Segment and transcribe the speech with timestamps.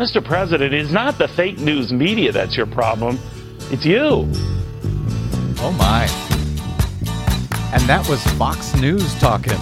[0.00, 0.24] Mr.
[0.24, 3.18] President, it's not the fake news media that's your problem.
[3.70, 4.26] It's you.
[5.60, 6.04] Oh my.
[7.74, 9.58] And that was Fox News talking.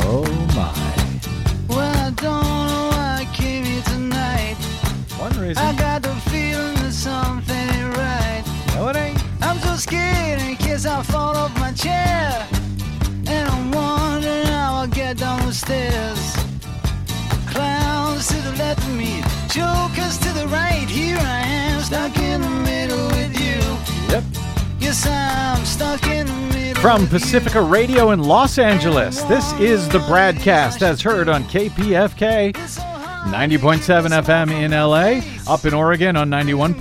[0.00, 1.74] Oh my.
[1.74, 4.56] Well, I don't know why I came here tonight.
[5.16, 5.64] One reason.
[5.64, 8.44] I got the feeling that something ain't right.
[8.74, 9.24] No, it ain't.
[9.40, 12.46] I'm so scared in case I fall off my chair.
[18.64, 20.88] Clowns to the left of me, jokers to the right.
[20.88, 23.60] Here I am, stuck in the middle with you.
[24.12, 24.24] Yep.
[24.78, 26.82] Yes, I'm stuck in the middle.
[26.82, 27.06] From.
[27.06, 32.52] Pacifica Radio in Los Angeles, this is the Bradcast as heard on KPFK.
[33.24, 36.74] 90.7 FM in LA, up in Oregon on 91.7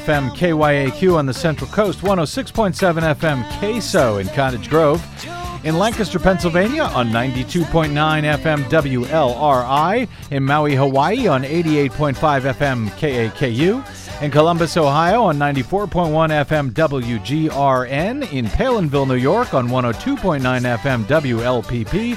[0.00, 5.00] FM KYAQ on the Central Coast, 106.7 FM KSO in Cottage Grove,
[5.68, 12.14] in Lancaster, Pennsylvania on 92.9 FM WLRI, in Maui, Hawaii on 88.5
[12.54, 20.40] FM KAKU, in Columbus, Ohio on 94.1 FM WGRN, in Palenville, New York on 102.9
[20.78, 22.16] FM WLPP,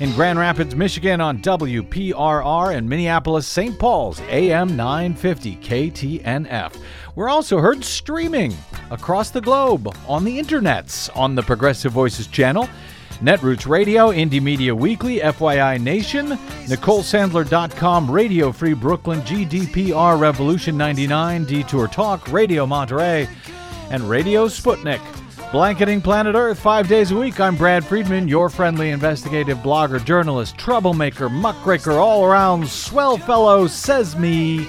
[0.00, 3.78] in Grand Rapids, Michigan on WPRR and Minneapolis, St.
[3.78, 6.74] Paul's AM 950 KTNF.
[7.18, 8.56] We're also heard streaming
[8.92, 12.68] across the globe on the internets on the Progressive Voices channel,
[13.14, 21.88] Netroots Radio, Indie Media Weekly, FYI Nation, NicoleSandler.com, Radio Free Brooklyn, GDPR Revolution 99, Detour
[21.88, 23.28] Talk, Radio Monterey,
[23.90, 25.00] and Radio Sputnik.
[25.50, 27.40] Blanketing planet Earth five days a week.
[27.40, 34.14] I'm Brad Friedman, your friendly investigative blogger, journalist, troublemaker, muckraker, all around swell fellow, says
[34.14, 34.68] me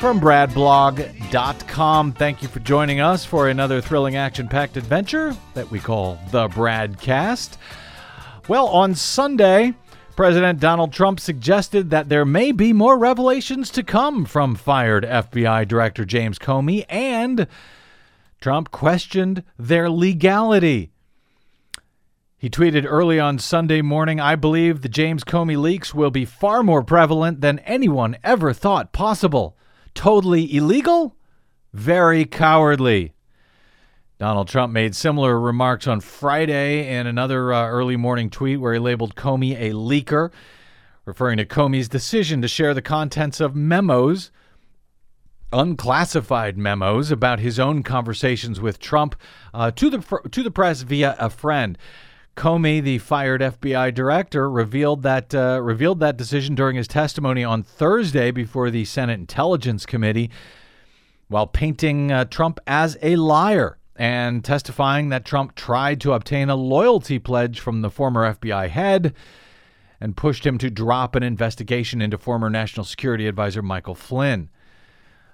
[0.00, 2.12] from bradblog.com.
[2.12, 6.48] Thank you for joining us for another thrilling action packed adventure that we call the
[6.48, 7.58] Bradcast.
[8.48, 9.74] Well, on Sunday,
[10.16, 15.68] President Donald Trump suggested that there may be more revelations to come from fired FBI
[15.68, 17.46] Director James Comey and
[18.40, 20.92] Trump questioned their legality.
[22.38, 26.62] He tweeted early on Sunday morning I believe the James Comey leaks will be far
[26.62, 29.58] more prevalent than anyone ever thought possible.
[29.94, 31.16] Totally illegal?
[31.72, 33.14] Very cowardly.
[34.18, 38.78] Donald Trump made similar remarks on Friday in another uh, early morning tweet where he
[38.78, 40.30] labeled Comey a leaker,
[41.06, 44.30] referring to Comey's decision to share the contents of memos
[45.52, 49.16] unclassified memos about his own conversations with Trump
[49.52, 51.76] uh, to the to the press via a friend.
[52.40, 57.62] Comey, the fired FBI director, revealed that uh, revealed that decision during his testimony on
[57.62, 60.30] Thursday before the Senate Intelligence Committee,
[61.28, 66.56] while painting uh, Trump as a liar and testifying that Trump tried to obtain a
[66.56, 69.12] loyalty pledge from the former FBI head
[70.00, 74.48] and pushed him to drop an investigation into former National Security Advisor Michael Flynn.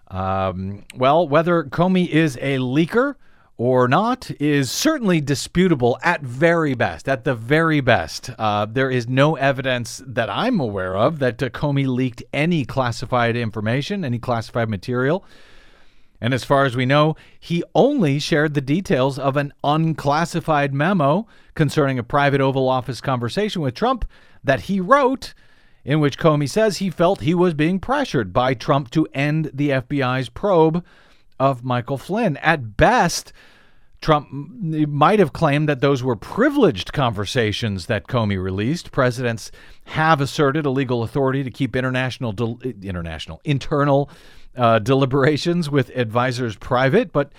[0.09, 3.15] Um, well, whether Comey is a leaker
[3.59, 7.09] or not is certainly disputable at very best.
[7.09, 11.49] At the very best, uh, there is no evidence that I'm aware of that uh,
[11.49, 15.25] Comey leaked any classified information, any classified material.
[16.21, 21.27] And as far as we know, he only shared the details of an unclassified memo
[21.55, 24.05] concerning a private Oval Office conversation with Trump
[24.45, 25.35] that he wrote
[25.85, 29.71] in which Comey says he felt he was being pressured by Trump to end the
[29.71, 30.85] FBI's probe
[31.39, 32.37] of Michael Flynn.
[32.39, 33.33] At best,
[34.01, 38.93] Trump might have claimed that those were privileged conversations that Comey released.
[38.93, 39.51] Presidents
[39.87, 42.35] have asserted a legal authority to keep international,
[42.83, 44.11] international, internal
[44.57, 47.33] uh, deliberations with advisors private, but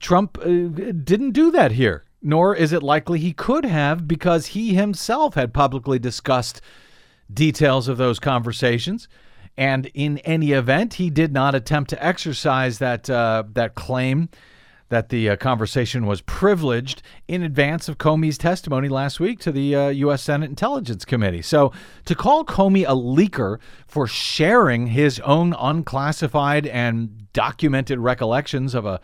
[0.00, 2.04] Trump uh, didn't do that here.
[2.22, 6.62] Nor is it likely he could have because he himself had publicly discussed
[7.32, 9.08] details of those conversations.
[9.56, 14.28] And in any event, he did not attempt to exercise that uh, that claim
[14.88, 19.74] that the uh, conversation was privileged in advance of Comey's testimony last week to the
[19.74, 20.22] uh, U.S.
[20.22, 21.42] Senate Intelligence Committee.
[21.42, 21.72] So
[22.04, 29.00] to call Comey a leaker for sharing his own unclassified and documented recollections of a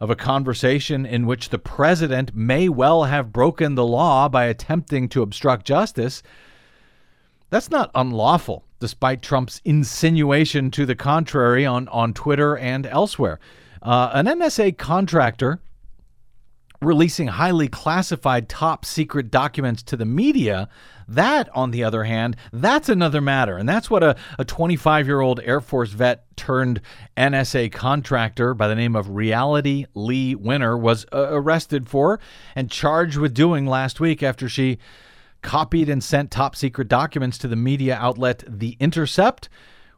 [0.00, 5.08] of a conversation in which the president may well have broken the law by attempting
[5.08, 6.22] to obstruct justice
[7.50, 13.38] that's not unlawful, despite Trump's insinuation to the contrary on, on Twitter and elsewhere.
[13.82, 15.60] Uh, an NSA contractor
[16.80, 20.68] releasing highly classified top secret documents to the media,
[21.08, 23.56] that, on the other hand, that's another matter.
[23.56, 26.80] And that's what a 25 year old Air Force vet turned
[27.16, 32.20] NSA contractor by the name of Reality Lee Winner was uh, arrested for
[32.54, 34.78] and charged with doing last week after she
[35.48, 39.48] copied and sent top secret documents to the media outlet The Intercept,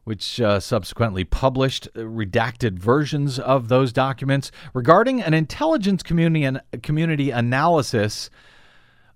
[0.05, 8.31] which uh, subsequently published redacted versions of those documents regarding an intelligence community, community analysis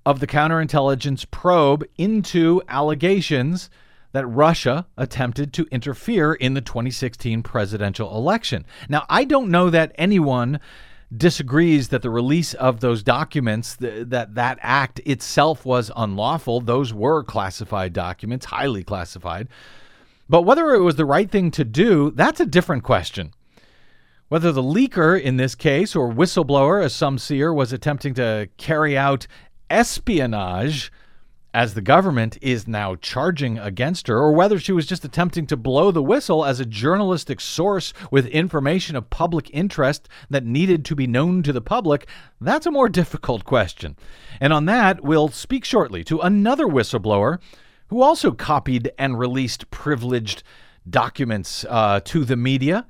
[0.04, 3.70] of the counterintelligence probe into allegations
[4.10, 8.66] that Russia attempted to interfere in the 2016 presidential election.
[8.88, 10.58] Now, I don't know that anyone
[11.16, 16.60] disagrees that the release of those documents th- that that act itself was unlawful.
[16.60, 19.48] Those were classified documents highly classified.
[20.28, 23.32] But whether it was the right thing to do that's a different question.
[24.28, 28.48] Whether the leaker in this case or whistleblower as some see her was attempting to
[28.56, 29.26] carry out
[29.70, 30.90] espionage
[31.54, 35.56] as the government is now charging against her, or whether she was just attempting to
[35.56, 40.96] blow the whistle as a journalistic source with information of public interest that needed to
[40.96, 42.08] be known to the public,
[42.40, 43.96] that's a more difficult question.
[44.40, 47.38] And on that, we'll speak shortly to another whistleblower
[47.86, 50.42] who also copied and released privileged
[50.90, 52.84] documents uh, to the media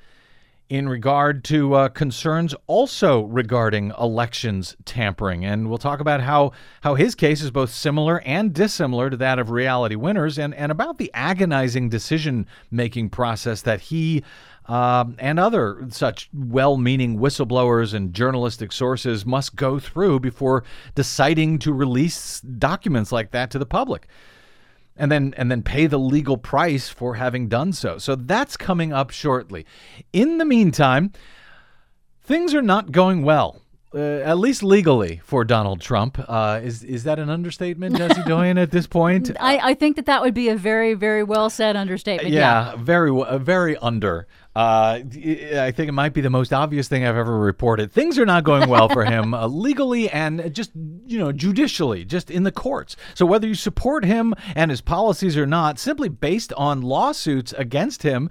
[0.68, 5.44] in regard to uh, concerns also regarding elections tampering.
[5.44, 9.38] And we'll talk about how, how his case is both similar and dissimilar to that
[9.38, 14.22] of reality winners and, and about the agonizing decision making process that he
[14.66, 20.64] um, and other such well meaning whistleblowers and journalistic sources must go through before
[20.94, 24.08] deciding to release documents like that to the public
[24.96, 27.98] and then and then pay the legal price for having done so.
[27.98, 29.66] So that's coming up shortly.
[30.12, 31.12] In the meantime,
[32.22, 33.63] things are not going well.
[33.94, 36.18] Uh, at least legally for Donald Trump.
[36.18, 38.58] Uh, is is that an understatement, Desi Doyen?
[38.58, 41.76] At this point, I, I think that that would be a very very well said
[41.76, 42.32] understatement.
[42.32, 42.76] Yeah, yeah.
[42.76, 44.26] very very under.
[44.56, 47.90] Uh, I think it might be the most obvious thing I've ever reported.
[47.90, 50.70] Things are not going well for him uh, legally and just,
[51.06, 52.94] you know, judicially, just in the courts.
[53.14, 58.04] So whether you support him and his policies or not, simply based on lawsuits against
[58.04, 58.30] him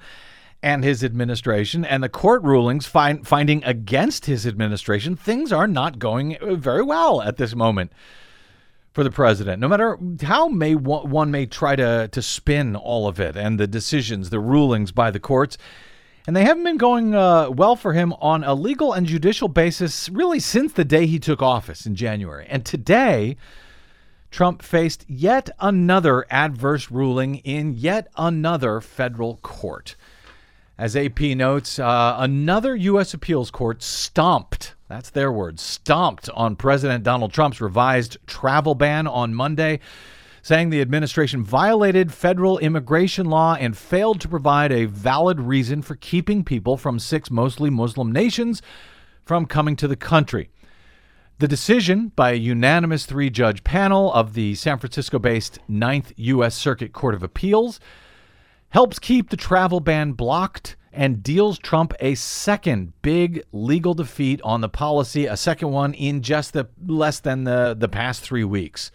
[0.63, 5.99] and his administration and the court rulings find, finding against his administration, things are not
[5.99, 7.91] going very well at this moment
[8.93, 9.59] for the president.
[9.59, 13.67] No matter how may one may try to to spin all of it and the
[13.67, 15.57] decisions, the rulings by the courts,
[16.25, 20.07] and they haven't been going uh, well for him on a legal and judicial basis
[20.09, 22.45] really since the day he took office in January.
[22.47, 23.35] And today,
[24.31, 29.95] Trump faced yet another adverse ruling in yet another federal court.
[30.77, 33.13] As AP notes, uh, another U.S.
[33.13, 39.35] appeals court stomped, that's their word, stomped on President Donald Trump's revised travel ban on
[39.35, 39.79] Monday
[40.43, 45.95] saying the administration violated federal immigration law and failed to provide a valid reason for
[45.95, 48.61] keeping people from six mostly Muslim nations
[49.23, 50.49] from coming to the country.
[51.39, 56.55] The decision by a unanimous three judge panel of the San Francisco based Ninth U.S.
[56.55, 57.79] Circuit Court of Appeals
[58.73, 64.61] helps keep the travel ban blocked and deals Trump a second big legal defeat on
[64.61, 68.91] the policy, a second one in just the less than the, the past three weeks.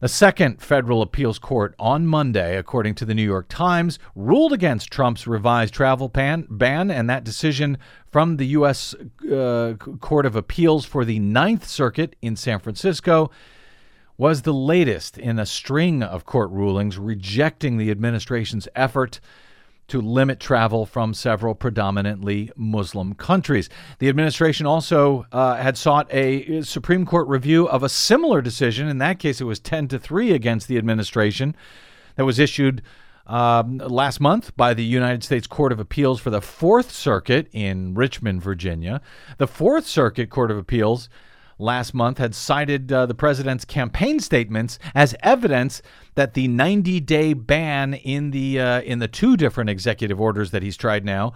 [0.00, 4.90] A second federal appeals court on Monday, according to the New York Times, ruled against
[4.90, 7.76] Trump's revised travel ban, ban and that decision
[8.10, 8.94] from the U.S.
[9.30, 13.30] Uh, Court of Appeals for the Ninth Circuit in San Francisco
[14.16, 19.20] was the latest in a string of court rulings rejecting the administration's effort
[19.86, 23.68] to limit travel from several predominantly Muslim countries.
[23.98, 28.88] The administration also uh, had sought a Supreme Court review of a similar decision.
[28.88, 31.54] In that case, it was 10 to 3 against the administration
[32.16, 32.82] that was issued
[33.26, 37.94] um, last month by the United States Court of Appeals for the Fourth Circuit in
[37.94, 39.00] Richmond, Virginia.
[39.38, 41.08] The Fourth Circuit Court of Appeals
[41.58, 45.82] last month had cited uh, the president's campaign statements as evidence
[46.14, 50.76] that the 90-day ban in the uh, in the two different executive orders that he's
[50.76, 51.32] tried now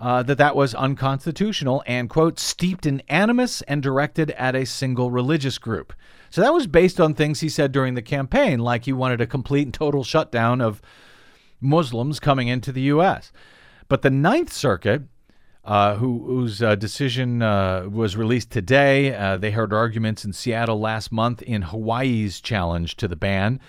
[0.00, 5.10] uh, that that was unconstitutional and quote steeped in animus and directed at a single
[5.10, 5.92] religious group.
[6.30, 9.26] So that was based on things he said during the campaign, like he wanted a
[9.26, 10.80] complete and total shutdown of
[11.60, 13.30] Muslims coming into the U.S.
[13.88, 15.02] But the Ninth Circuit
[15.70, 19.14] uh, who, whose uh, decision uh, was released today.
[19.14, 23.60] Uh, they heard arguments in Seattle last month in Hawaii's challenge to the ban,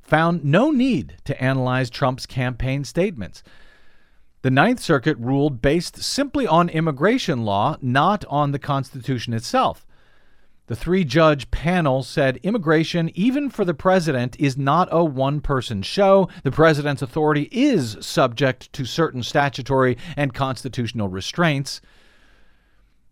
[0.00, 3.42] found no need to analyze Trump's campaign statements.
[4.40, 9.86] The Ninth Circuit ruled based simply on immigration law, not on the Constitution itself.
[10.70, 15.82] The three judge panel said immigration, even for the president, is not a one person
[15.82, 16.28] show.
[16.44, 21.80] The president's authority is subject to certain statutory and constitutional restraints.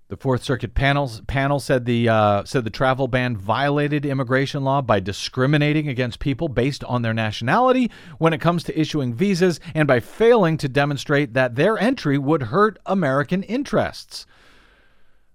[0.06, 4.80] The Fourth Circuit panels, panel said the uh, said the travel ban violated immigration law
[4.80, 9.88] by discriminating against people based on their nationality when it comes to issuing visas, and
[9.88, 14.26] by failing to demonstrate that their entry would hurt American interests.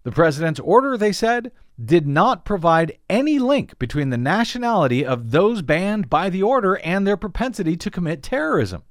[0.04, 1.52] The president's order, they said,
[1.84, 7.06] did not provide any link between the nationality of those banned by the order and
[7.06, 8.84] their propensity to commit terrorism.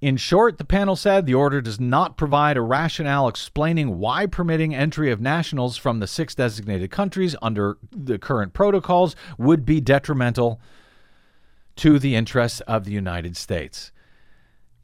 [0.00, 4.74] In short, the panel said the order does not provide a rationale explaining why permitting
[4.74, 10.60] entry of nationals from the six designated countries under the current protocols would be detrimental
[11.76, 13.92] to the interests of the United States.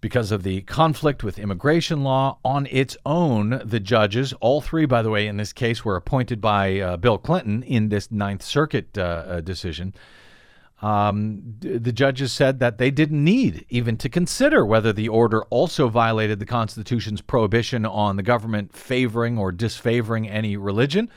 [0.00, 5.02] Because of the conflict with immigration law on its own, the judges, all three, by
[5.02, 8.97] the way, in this case, were appointed by uh, Bill Clinton in this Ninth Circuit
[8.97, 9.93] uh, uh, decision
[10.81, 15.88] um, the judges said that they didn't need even to consider whether the order also
[15.88, 21.11] violated the Constitution's prohibition on the government favoring or disfavoring any religion.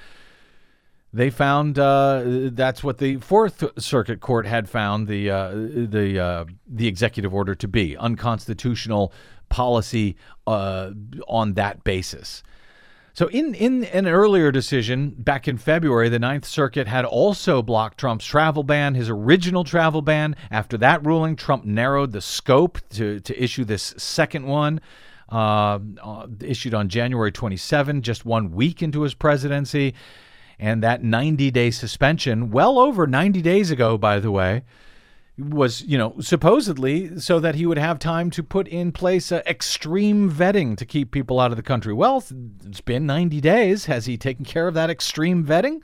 [1.13, 6.45] They found uh, that's what the Fourth Circuit Court had found the uh, the uh,
[6.67, 9.11] the executive order to be unconstitutional
[9.49, 10.15] policy
[10.47, 10.91] uh,
[11.27, 12.43] on that basis.
[13.13, 17.97] So, in, in an earlier decision back in February, the Ninth Circuit had also blocked
[17.97, 20.35] Trump's travel ban, his original travel ban.
[20.49, 24.79] After that ruling, Trump narrowed the scope to, to issue this second one,
[25.29, 29.93] uh, uh, issued on January 27, just one week into his presidency.
[30.59, 34.63] And that 90 day suspension, well over 90 days ago, by the way,
[35.37, 39.41] was, you know, supposedly so that he would have time to put in place uh,
[39.47, 41.93] extreme vetting to keep people out of the country.
[41.93, 42.23] Well,
[42.65, 43.85] it's been 90 days.
[43.85, 45.81] Has he taken care of that extreme vetting,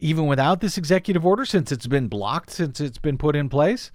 [0.00, 3.90] even without this executive order, since it's been blocked, since it's been put in place?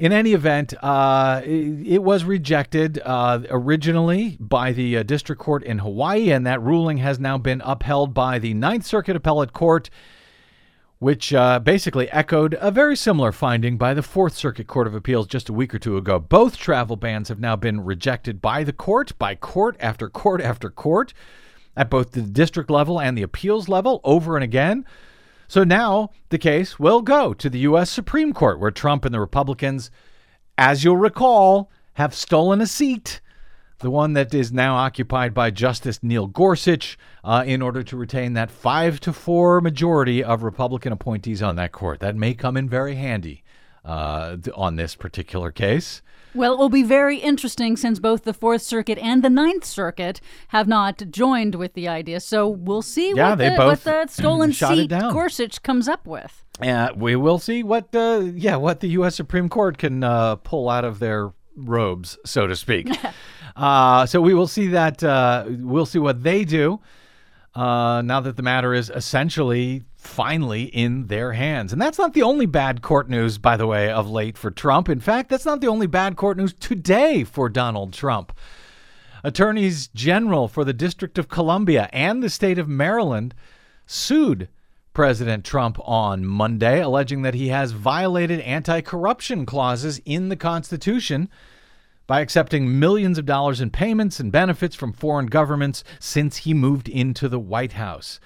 [0.00, 5.62] In any event, uh, it, it, was rejected uh, originally by the uh, district court
[5.62, 9.90] in Hawaii, and that ruling has now been upheld by the Ninth Circuit Appellate Court
[11.00, 15.26] which uh, basically echoed a very similar finding by the Fourth Circuit Court of Appeals
[15.26, 16.18] just a week or two ago.
[16.18, 20.68] Both travel bans have now been rejected by the court, by court after court after
[20.68, 21.14] court,
[21.74, 24.84] at both the district level and the appeals level, over and again.
[25.50, 27.90] So now the case will go to the U.S.
[27.90, 29.90] Supreme Court, where Trump and the Republicans,
[30.56, 33.20] as you'll recall, have stolen a seat
[33.80, 38.34] the one that is now occupied by Justice Neil Gorsuch, uh, in order to retain
[38.34, 41.98] that five to four majority of Republican appointees on that court.
[41.98, 43.42] That may come in very handy
[43.84, 46.02] uh, on this particular case.
[46.34, 50.20] Well, it will be very interesting since both the Fourth Circuit and the Ninth Circuit
[50.48, 52.20] have not joined with the idea.
[52.20, 56.06] So we'll see yeah, what, they the, both what the stolen seat Gorsuch comes up
[56.06, 56.44] with.
[56.62, 59.16] Uh, we will see what, uh, yeah, what the U.S.
[59.16, 62.88] Supreme Court can uh, pull out of their robes, so to speak.
[63.56, 65.02] Uh, so we will see that.
[65.02, 66.80] Uh, we'll see what they do
[67.54, 71.72] uh, now that the matter is essentially finally in their hands.
[71.72, 74.88] And that's not the only bad court news, by the way, of late for Trump.
[74.88, 78.32] In fact, that's not the only bad court news today for Donald Trump.
[79.22, 83.34] Attorneys general for the District of Columbia and the state of Maryland
[83.86, 84.48] sued
[84.94, 91.28] President Trump on Monday, alleging that he has violated anti corruption clauses in the Constitution
[92.06, 96.88] by accepting millions of dollars in payments and benefits from foreign governments since he moved
[96.88, 98.18] into the White House.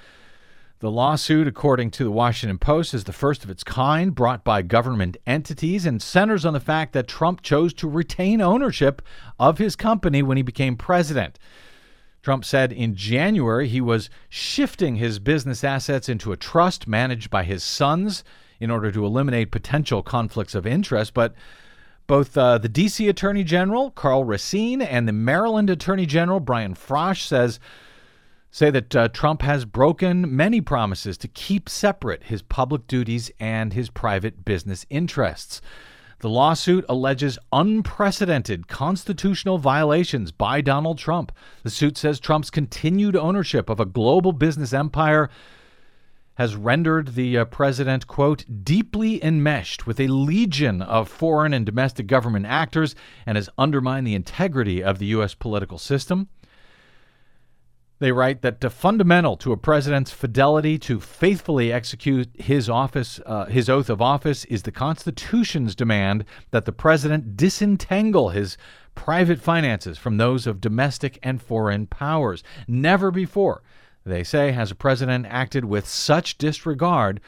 [0.85, 4.61] The lawsuit, according to the Washington Post, is the first of its kind brought by
[4.61, 9.01] government entities and centers on the fact that Trump chose to retain ownership
[9.41, 11.39] of his company when he became president.
[12.21, 17.45] Trump said in January he was shifting his business assets into a trust managed by
[17.45, 18.23] his sons
[18.61, 21.35] in order to eliminate potential conflicts of interest, but
[22.07, 23.09] both uh, the D.C.
[23.09, 27.59] Attorney General Karl Racine and the Maryland Attorney General Brian Frosh says
[28.55, 33.73] say that uh, Trump has broken many promises to keep separate his public duties and
[33.73, 35.61] his private business interests.
[36.21, 41.33] The lawsuit alleges unprecedented constitutional violations by Donald Trump.
[41.65, 45.29] The suit says Trump's continued ownership of a global business empire
[46.35, 52.07] has rendered the uh, president, quote, deeply enmeshed with a legion of foreign and domestic
[52.07, 52.95] government actors
[53.27, 55.35] and has undermined the integrity of the U.S.
[55.35, 56.29] political system.
[58.01, 63.47] They write that uh, fundamental to a president's fidelity to faithfully execute his office, uh,
[63.47, 68.57] his oath of office, is the Constitution's demand that the president disentangle his
[68.95, 72.43] private finances from those of domestic and foreign powers.
[72.67, 73.63] Never before
[74.05, 77.21] they say, has a president acted with such disregard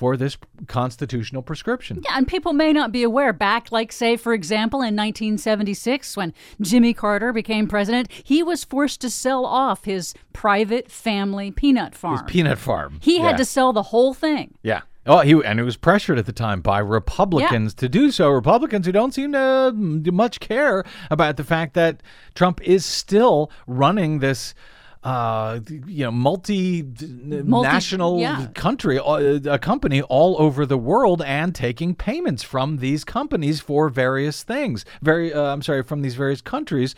[0.00, 2.00] for this constitutional prescription.
[2.02, 3.34] Yeah, and people may not be aware.
[3.34, 9.02] Back, like, say, for example, in 1976, when Jimmy Carter became president, he was forced
[9.02, 12.22] to sell off his private family peanut farm.
[12.24, 12.98] His peanut farm.
[13.02, 13.36] he had Yeah.
[13.36, 14.54] to sell the whole thing.
[14.62, 14.80] Yeah.
[15.04, 18.30] Oh, he and it was pressured at the time by Republicans to do so.
[18.30, 19.38] Republicans who don't seem to
[19.74, 22.02] mm, much care about the fact that
[22.34, 24.54] Trump is still running this,
[25.02, 28.48] uh, you know, multinational yeah.
[28.54, 33.88] country, uh, a company all over the world, and taking payments from these companies for
[33.88, 34.84] various things.
[35.00, 36.94] Very, uh, I'm sorry, from these various countries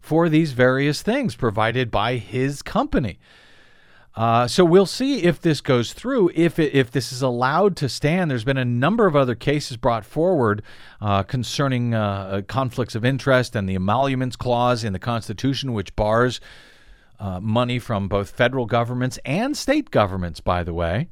[0.00, 3.18] for these various things provided by his company.
[4.14, 6.30] Uh, so we'll see if this goes through.
[6.34, 9.76] If it, if this is allowed to stand, there's been a number of other cases
[9.76, 10.62] brought forward
[11.00, 16.40] uh, concerning uh, conflicts of interest and the emoluments clause in the Constitution, which bars
[17.18, 20.40] uh, money from both federal governments and state governments.
[20.40, 21.08] By the way.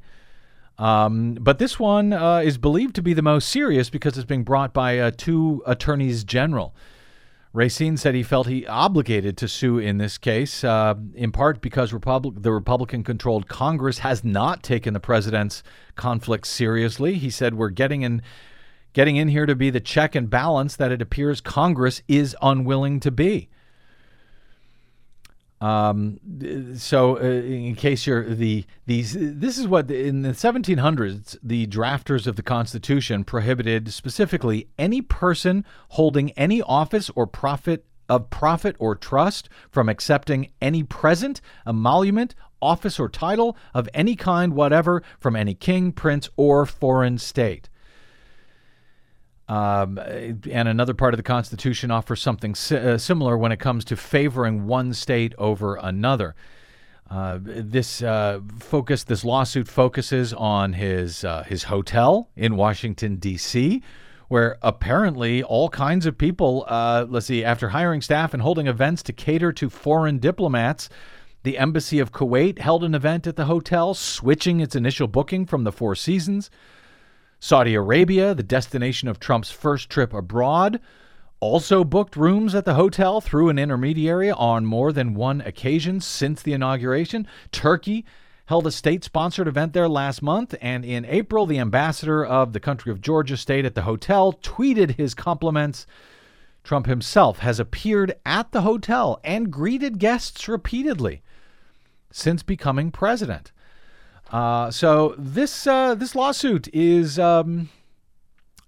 [0.77, 4.43] Um, but this one uh, is believed to be the most serious because it's being
[4.43, 6.75] brought by uh, two attorneys general.
[7.57, 11.91] Racine said he felt he obligated to sue in this case, uh, in part because
[11.91, 15.63] Republic, the Republican controlled Congress has not taken the president's
[15.95, 17.15] conflict seriously.
[17.15, 18.21] He said, We're getting in,
[18.93, 22.99] getting in here to be the check and balance that it appears Congress is unwilling
[22.99, 23.49] to be.
[25.59, 26.19] Um,
[26.77, 32.27] so, uh, in case you're the these, this is what in the 1700s the drafters
[32.27, 38.95] of the Constitution prohibited specifically any person holding any office or profit of profit or
[38.95, 45.53] trust from accepting any present, emolument, office or title of any kind whatever from any
[45.53, 47.69] king, prince, or foreign state.
[49.49, 53.85] Um, and another part of the Constitution offers something si- uh, similar when it comes
[53.85, 56.35] to favoring one state over another.
[57.09, 63.81] Uh, this uh, focus, this lawsuit focuses on his uh, his hotel in Washington D.C.,
[64.27, 69.01] where apparently all kinds of people, uh, let's see, after hiring staff and holding events
[69.03, 70.89] to cater to foreign diplomats,
[71.43, 75.63] the embassy of Kuwait held an event at the hotel, switching its initial booking from
[75.63, 76.49] the Four Seasons.
[77.39, 80.79] Saudi Arabia, the destination of Trump's first trip abroad,
[81.39, 86.41] also booked rooms at the hotel through an intermediary on more than one occasion since
[86.41, 87.27] the inauguration.
[87.51, 88.05] Turkey
[88.47, 92.59] held a state sponsored event there last month, and in April, the ambassador of the
[92.59, 95.85] country of Georgia stayed at the hotel, tweeted his compliments.
[96.63, 101.21] Trump himself has appeared at the hotel and greeted guests repeatedly
[102.11, 103.51] since becoming president.
[104.31, 107.69] Uh, so this uh, this lawsuit is um,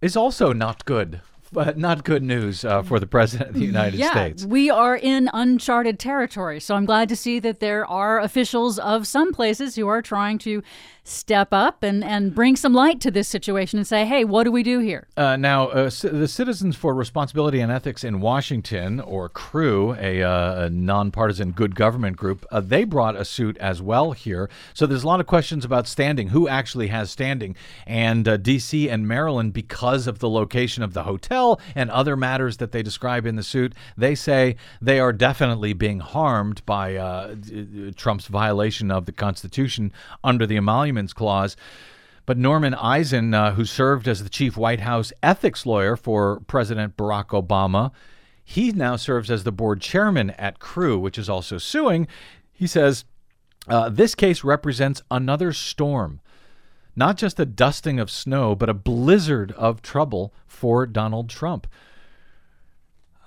[0.01, 3.99] is also not good, but not good news uh, for the president of the United
[3.99, 4.45] yeah, States.
[4.45, 6.59] we are in uncharted territory.
[6.59, 10.37] So I'm glad to see that there are officials of some places who are trying
[10.39, 10.63] to
[11.09, 14.51] step up and, and bring some light to this situation and say, hey, what do
[14.51, 15.07] we do here?
[15.17, 20.23] Uh, now, uh, C- the Citizens for Responsibility and Ethics in Washington, or CREW, a,
[20.23, 24.49] uh, a nonpartisan good government group, uh, they brought a suit as well here.
[24.73, 27.55] So there's a lot of questions about standing, who actually has standing.
[27.85, 28.89] And uh, D.C.
[28.89, 33.25] and Maryland, because of the location of the hotel and other matters that they describe
[33.25, 37.35] in the suit, they say they are definitely being harmed by uh,
[37.95, 39.91] Trump's violation of the Constitution
[40.23, 40.57] under the
[41.07, 41.55] Clause.
[42.25, 46.95] But Norman Eisen, uh, who served as the chief White House ethics lawyer for President
[46.95, 47.91] Barack Obama,
[48.43, 52.07] he now serves as the board chairman at Crew, which is also suing.
[52.51, 53.05] He says
[53.67, 56.19] uh, this case represents another storm,
[56.95, 61.67] not just a dusting of snow, but a blizzard of trouble for Donald Trump.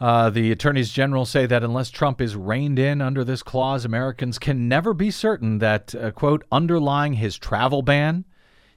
[0.02, 4.36] Uh, the attorneys general say that unless Trump is reined in under this clause, Americans
[4.36, 8.24] can never be certain that, uh, quote, underlying his travel ban,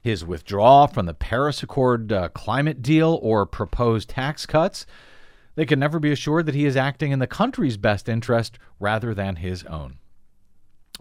[0.00, 4.86] his withdrawal from the Paris Accord uh, climate deal, or proposed tax cuts,
[5.56, 9.12] they can never be assured that he is acting in the country's best interest rather
[9.12, 9.96] than his own.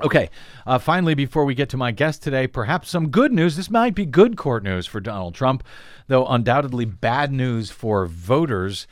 [0.02, 0.32] Okay,
[0.66, 3.58] uh, finally, before we get to my guest today, perhaps some good news.
[3.58, 5.64] This might be good court news for Donald Trump,
[6.08, 8.88] though undoubtedly bad news for voters.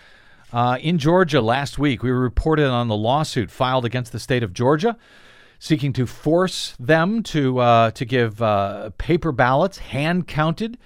[0.54, 4.54] Uh, in Georgia last week, we reported on the lawsuit filed against the state of
[4.54, 4.96] Georgia,
[5.58, 10.78] seeking to force them to uh, to give uh, paper ballots hand counted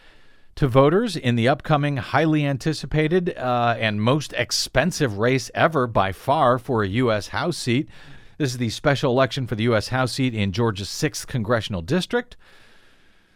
[0.56, 6.58] to voters in the upcoming, highly anticipated uh, and most expensive race ever by far
[6.58, 7.28] for a U.S.
[7.28, 7.90] House seat.
[8.38, 9.90] This is the special election for the U.S.
[9.90, 12.38] House seat in Georgia's 6th congressional district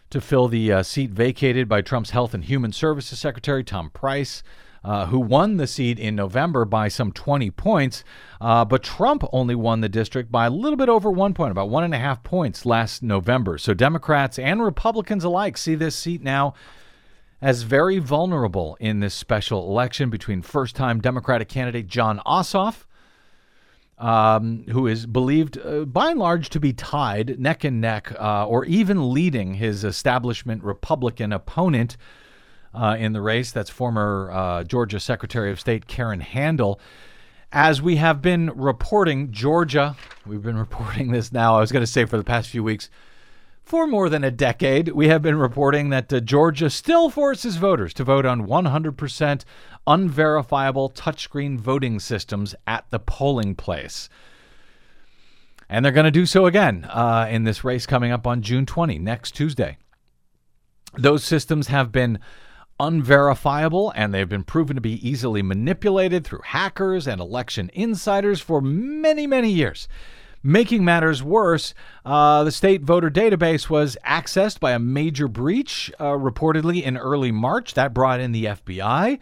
[0.10, 4.44] to fill the uh, seat vacated by Trump's Health and Human Services Secretary Tom Price.
[4.84, 8.04] Uh, who won the seat in November by some 20 points.
[8.40, 11.70] Uh, but Trump only won the district by a little bit over one point, about
[11.70, 13.60] one and a half points last November.
[13.60, 16.56] So Democrats and Republicans alike see this seat now
[17.42, 22.86] as very vulnerable in this special election between first time Democratic candidate Jon Ossoff.
[23.98, 28.48] Um, who is believed uh, by and large to be tied neck and neck uh,
[28.48, 31.98] or even leading his establishment Republican opponent,
[32.74, 33.52] uh, in the race.
[33.52, 36.80] That's former uh, Georgia Secretary of State Karen Handel.
[37.52, 41.92] As we have been reporting, Georgia, we've been reporting this now, I was going to
[41.92, 42.90] say for the past few weeks,
[43.64, 47.94] for more than a decade, we have been reporting that uh, Georgia still forces voters
[47.94, 49.44] to vote on 100%
[49.88, 54.10] unverifiable touchscreen voting systems at the polling place.
[55.70, 58.66] And they're going to do so again uh, in this race coming up on June
[58.66, 59.78] 20, next Tuesday.
[60.98, 62.20] Those systems have been
[62.82, 68.60] unverifiable and they've been proven to be easily manipulated through hackers and election insiders for
[68.60, 69.88] many, many years.
[70.44, 76.06] Making matters worse, uh, the state voter database was accessed by a major breach uh,
[76.06, 77.76] reportedly in early March.
[77.76, 79.20] That brought in the FBI.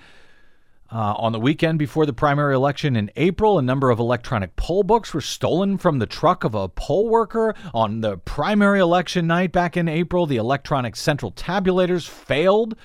[0.91, 4.81] Uh, on the weekend before the primary election in April, a number of electronic poll
[4.81, 7.53] books were stolen from the truck of a poll worker.
[7.75, 12.75] On the primary election night back in April, the electronic central tabulators failed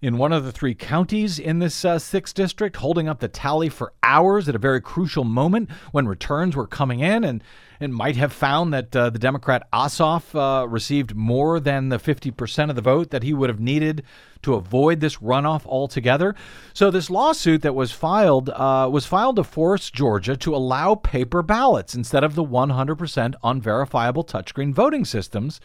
[0.00, 3.68] in one of the three counties in this uh, sixth district, holding up the tally
[3.68, 7.42] for hours at a very crucial moment when returns were coming in, and
[7.80, 12.70] and might have found that uh, the Democrat Ossoff uh, received more than the 50%
[12.70, 14.02] of the vote that he would have needed
[14.42, 16.34] to avoid this runoff altogether.
[16.72, 21.42] So this lawsuit that was filed uh, was filed to force Georgia to allow paper
[21.42, 25.60] ballots instead of the 100% unverifiable touchscreen voting systems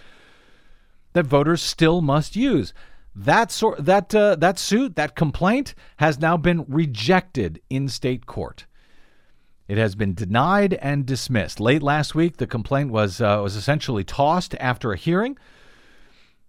[1.13, 2.73] that voters still must use.
[3.15, 8.65] That sort that uh, that suit, that complaint has now been rejected in state court.
[9.67, 11.59] It has been denied and dismissed.
[11.59, 15.37] Late last week, the complaint was uh, was essentially tossed after a hearing.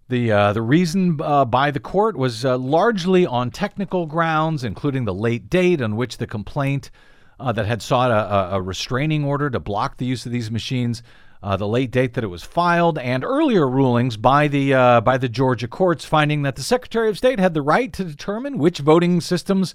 [0.09, 5.05] The uh, the reason uh, by the court was uh, largely on technical grounds, including
[5.05, 6.90] the late date on which the complaint
[7.38, 11.03] uh, that had sought a, a restraining order to block the use of these machines
[11.44, 15.18] uh, the late date that it was filed, and earlier rulings by the uh, by
[15.18, 18.78] the Georgia courts finding that the Secretary of State had the right to determine which
[18.78, 19.74] voting systems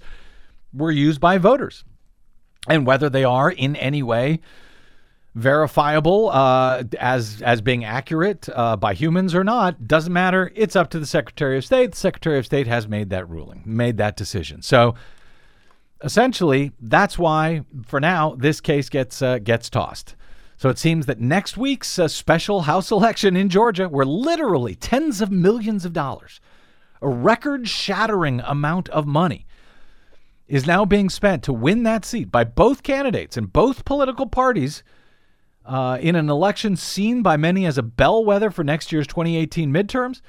[0.74, 1.84] were used by voters
[2.68, 4.40] and whether they are in any way
[5.36, 10.50] verifiable uh, as as being accurate uh, by humans or not doesn't matter.
[10.56, 11.92] It's up to the Secretary of State.
[11.92, 14.62] The Secretary of State has made that ruling, made that decision.
[14.62, 14.96] So
[16.02, 20.16] essentially, that's why for now this case gets uh, gets tossed.
[20.60, 25.22] So it seems that next week's uh, special House election in Georgia, where literally tens
[25.22, 26.38] of millions of dollars,
[27.00, 29.46] a record shattering amount of money,
[30.48, 34.82] is now being spent to win that seat by both candidates and both political parties
[35.64, 40.20] uh, in an election seen by many as a bellwether for next year's 2018 midterms.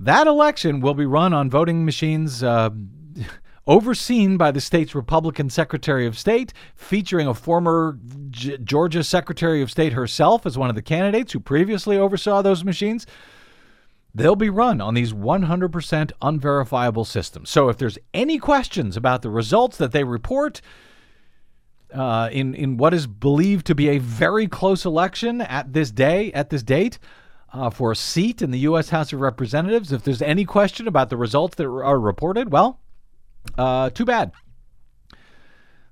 [0.00, 2.42] That election will be run on voting machines.
[2.42, 2.70] Uh,
[3.70, 7.98] overseen by the state's Republican Secretary of State, featuring a former
[8.30, 12.64] G- Georgia Secretary of State herself as one of the candidates who previously oversaw those
[12.64, 13.06] machines.
[14.12, 17.48] They'll be run on these 100% unverifiable systems.
[17.48, 20.60] So if there's any questions about the results that they report,
[21.94, 26.32] uh, in in what is believed to be a very close election at this day,
[26.32, 26.98] at this date,
[27.52, 28.90] uh, for a seat in the U.S.
[28.90, 29.92] House of Representatives.
[29.92, 32.80] If there's any question about the results that are reported, well,
[33.58, 34.32] uh, too bad.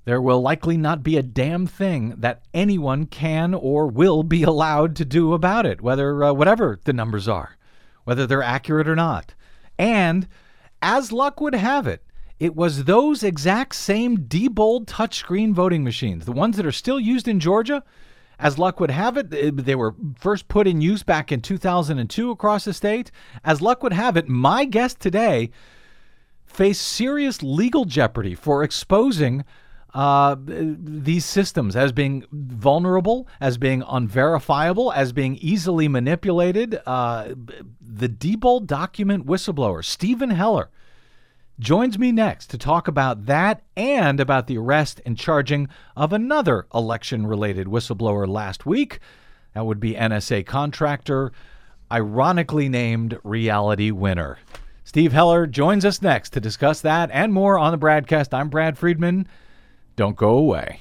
[0.04, 4.96] There will likely not be a damn thing that anyone can or will be allowed
[4.96, 7.58] to do about it, whether uh, whatever the numbers are,
[8.04, 9.34] whether they're accurate or not.
[9.78, 10.26] And
[10.80, 12.04] as luck would have it,
[12.40, 17.28] it was those exact same Diebold touchscreen voting machines, the ones that are still used
[17.28, 17.84] in Georgia.
[18.38, 22.64] As luck would have it, they were first put in use back in 2002 across
[22.64, 23.10] the state.
[23.44, 25.50] As luck would have it, my guest today
[26.58, 29.44] face serious legal jeopardy for exposing
[29.94, 36.76] uh, these systems as being vulnerable, as being unverifiable, as being easily manipulated.
[36.84, 37.28] Uh,
[37.80, 40.68] the Diebold document whistleblower, Stephen Heller,
[41.60, 46.66] joins me next to talk about that and about the arrest and charging of another
[46.74, 48.98] election related whistleblower last week.
[49.54, 51.30] That would be NSA contractor,
[51.92, 54.38] ironically named Reality Winner.
[54.88, 58.32] Steve Heller joins us next to discuss that and more on the Bradcast.
[58.32, 59.28] I'm Brad Friedman.
[59.96, 60.80] Don't go away.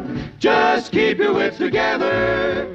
[0.41, 2.73] Just keep your wits together.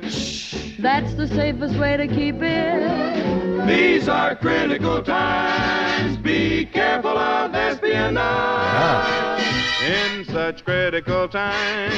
[0.79, 3.67] That's the safest way to keep it.
[3.67, 6.17] These are critical times.
[6.19, 9.43] Be careful of espionage.
[9.83, 11.93] In such critical times,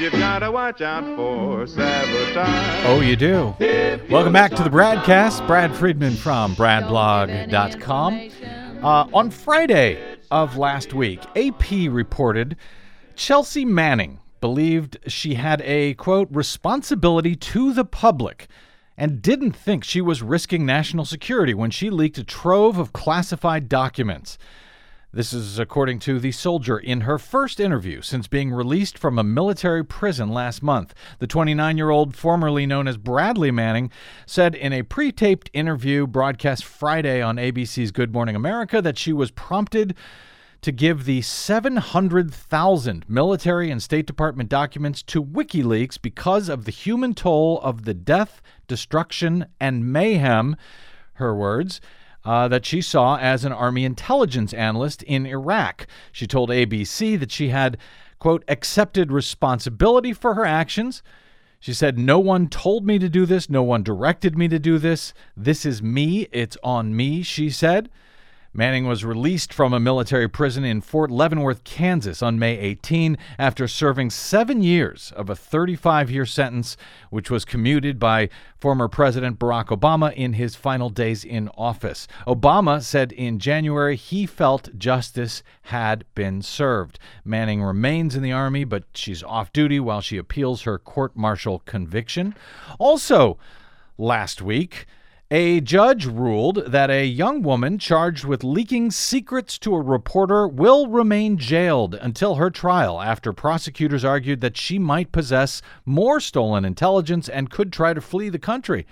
[0.00, 2.84] you've got to watch out for sabotage.
[2.84, 3.54] Oh, you do.
[3.60, 5.46] If Welcome back to the start- Bradcast.
[5.46, 8.30] Brad Friedman from bradblog.com.
[8.82, 12.56] Uh, on Friday of last week, AP reported
[13.14, 18.46] Chelsea Manning believed she had a, quote, responsibility to the public
[18.94, 23.70] and didn't think she was risking national security when she leaked a trove of classified
[23.70, 24.36] documents.
[25.10, 29.24] This is according to The Soldier in her first interview since being released from a
[29.24, 30.92] military prison last month.
[31.20, 33.90] The 29 year old, formerly known as Bradley Manning,
[34.26, 39.14] said in a pre taped interview broadcast Friday on ABC's Good Morning America that she
[39.14, 39.96] was prompted
[40.64, 47.12] to give the 700,000 military and State Department documents to WikiLeaks because of the human
[47.12, 50.56] toll of the death, destruction, and mayhem,
[51.14, 51.82] her words,
[52.24, 55.86] uh, that she saw as an Army intelligence analyst in Iraq.
[56.10, 57.76] She told ABC that she had,
[58.18, 61.02] quote, accepted responsibility for her actions.
[61.60, 63.50] She said, No one told me to do this.
[63.50, 65.12] No one directed me to do this.
[65.36, 66.26] This is me.
[66.32, 67.90] It's on me, she said.
[68.56, 73.66] Manning was released from a military prison in Fort Leavenworth, Kansas on May 18 after
[73.66, 76.76] serving seven years of a 35 year sentence,
[77.10, 78.28] which was commuted by
[78.60, 82.06] former President Barack Obama in his final days in office.
[82.28, 87.00] Obama said in January he felt justice had been served.
[87.24, 91.58] Manning remains in the Army, but she's off duty while she appeals her court martial
[91.66, 92.36] conviction.
[92.78, 93.36] Also,
[93.98, 94.86] last week,
[95.30, 100.86] a judge ruled that a young woman charged with leaking secrets to a reporter will
[100.88, 107.28] remain jailed until her trial after prosecutors argued that she might possess more stolen intelligence
[107.28, 108.86] and could try to flee the country.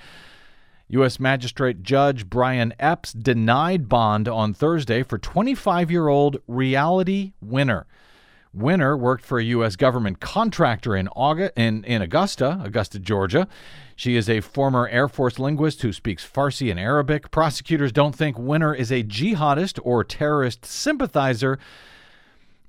[0.88, 1.20] U.S.
[1.20, 7.86] Magistrate Judge Brian Epps denied bond on Thursday for 25 year old Reality Winner.
[8.54, 9.76] Winner worked for a U.S.
[9.76, 13.48] government contractor in, Auga- in, in Augusta, Augusta, Georgia.
[14.02, 17.30] She is a former Air Force linguist who speaks Farsi and Arabic.
[17.30, 21.56] Prosecutors don't think Winner is a jihadist or terrorist sympathizer,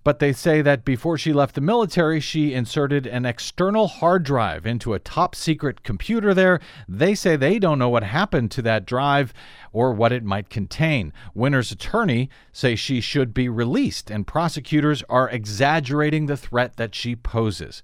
[0.03, 4.67] but they say that before she left the military, she inserted an external hard drive
[4.67, 6.59] into a top secret computer there.
[6.87, 9.33] They say they don't know what happened to that drive
[9.71, 11.11] or what it might contain.
[11.33, 17.15] Winner's attorney say she should be released, and prosecutors are exaggerating the threat that she
[17.15, 17.81] poses.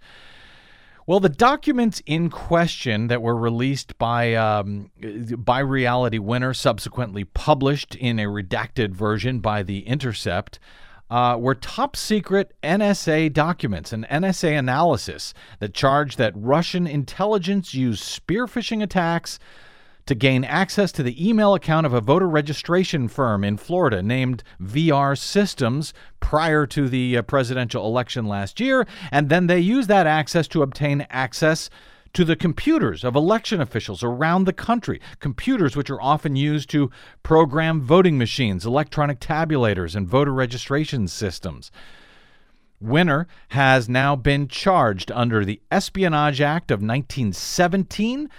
[1.10, 4.92] Well, the documents in question that were released by um,
[5.40, 10.60] by Reality Winner, subsequently published in a redacted version by The Intercept,
[11.10, 18.04] uh, were top secret NSA documents, an NSA analysis that charged that Russian intelligence used
[18.04, 19.40] spear phishing attacks
[20.06, 24.44] to gain access to the email account of a voter registration firm in Florida named
[24.62, 28.88] VR Systems prior to the uh, presidential election last year.
[29.12, 31.70] And then they used that access to obtain access
[32.14, 36.90] to the computers of election officials around the country, computers which are often used to
[37.24, 41.72] program voting machines, electronic tabulators, and voter registration systems.
[42.82, 48.30] Winner has now been charged under the Espionage Act of 1917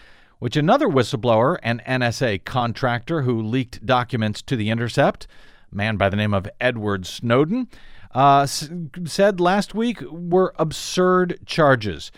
[0.40, 5.26] which another whistleblower, an NSA contractor who leaked documents to The Intercept,
[5.70, 7.68] a man by the name of Edward Snowden,
[8.14, 8.68] uh, s-
[9.05, 12.11] said last week were absurd charges.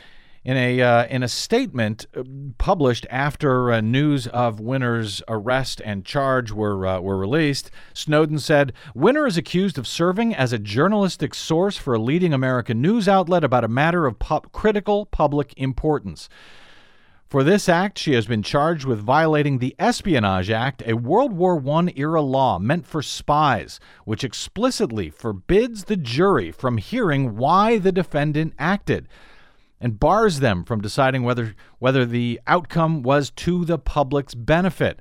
[0.44, 2.24] In a uh, in a statement uh,
[2.58, 8.72] published after uh, news of Winner's arrest and charge were uh, were released, Snowden said
[8.92, 13.44] Winner is accused of serving as a journalistic source for a leading American news outlet
[13.44, 16.28] about a matter of pu- critical public importance.
[17.33, 21.62] For this act, she has been charged with violating the Espionage Act, a World War
[21.66, 27.90] I era law meant for spies, which explicitly forbids the jury from hearing why the
[27.90, 29.09] defendant acted
[29.81, 35.01] and bars them from deciding whether, whether the outcome was to the public's benefit.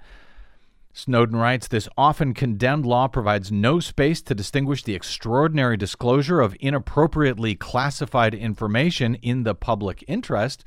[0.94, 6.56] Snowden writes this often condemned law provides no space to distinguish the extraordinary disclosure of
[6.62, 10.64] inappropriately classified information in the public interest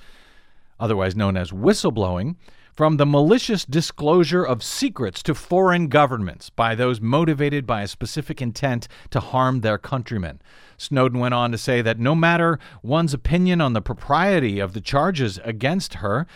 [0.79, 2.37] otherwise known as whistleblowing,
[2.75, 8.43] from the malicious disclosure of secrets to foreign governments by those motivated by a specific
[8.43, 10.43] intent to harm their countrymen.
[10.77, 14.81] Snowden went on to say that no matter one's opinion on the propriety of the
[14.81, 16.27] charges against her,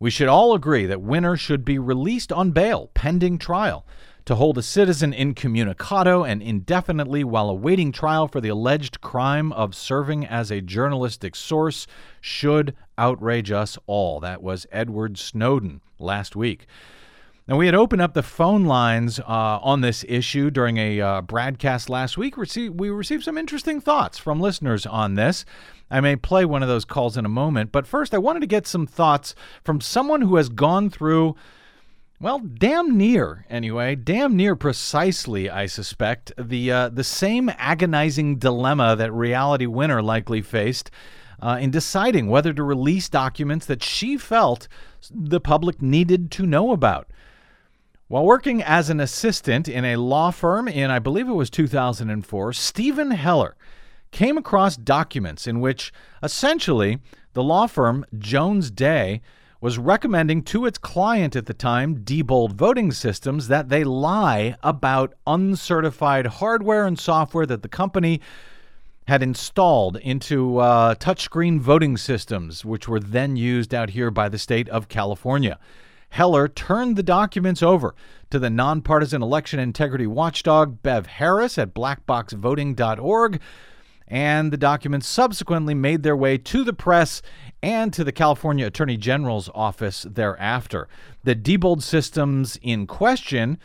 [0.00, 3.86] we should all agree that Winner should be released on bail pending trial
[4.26, 9.72] to hold a citizen incommunicado and indefinitely while awaiting trial for the alleged crime of
[9.72, 11.86] serving as a journalistic source
[12.20, 14.20] should outrage us all.
[14.20, 16.66] That was Edward Snowden last week.
[17.48, 19.24] Now, we had opened up the phone lines uh,
[19.62, 22.36] on this issue during a uh, broadcast last week.
[22.36, 25.44] we received some interesting thoughts from listeners on this.
[25.88, 28.46] I may play one of those calls in a moment, but first, I wanted to
[28.46, 31.36] get some thoughts from someone who has gone through
[32.18, 38.96] well, damn near, anyway, damn near precisely, I suspect, the uh, the same agonizing dilemma
[38.96, 40.90] that Reality Winner likely faced
[41.40, 44.68] uh, in deciding whether to release documents that she felt
[45.10, 47.08] the public needed to know about.
[48.08, 52.52] While working as an assistant in a law firm in, I believe it was 2004,
[52.52, 53.56] Stephen Heller
[54.12, 57.00] came across documents in which essentially
[57.32, 59.20] the law firm Jones Day
[59.60, 65.14] was recommending to its client at the time, Diebold Voting Systems, that they lie about
[65.26, 68.20] uncertified hardware and software that the company
[69.06, 74.38] had installed into uh, touchscreen voting systems, which were then used out here by the
[74.38, 75.58] state of California.
[76.10, 77.94] Heller turned the documents over
[78.30, 83.40] to the nonpartisan election integrity watchdog Bev Harris at blackboxvoting.org,
[84.08, 87.22] and the documents subsequently made their way to the press
[87.62, 90.88] and to the California Attorney General's office thereafter.
[91.24, 93.58] The Diebold systems in question,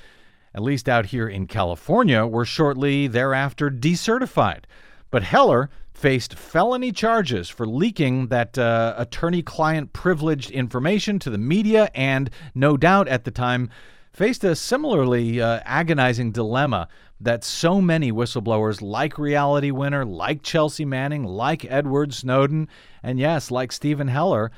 [0.54, 4.66] at least out here in California, were shortly thereafter decertified.
[5.12, 11.38] But Heller faced felony charges for leaking that uh, attorney client privileged information to the
[11.38, 13.70] media and, no doubt at the time,
[14.14, 16.88] faced a similarly uh, agonizing dilemma
[17.20, 22.68] that so many whistleblowers like Reality Winner, like Chelsea Manning, like Edward Snowden,
[23.04, 24.52] and yes, like Stephen Heller,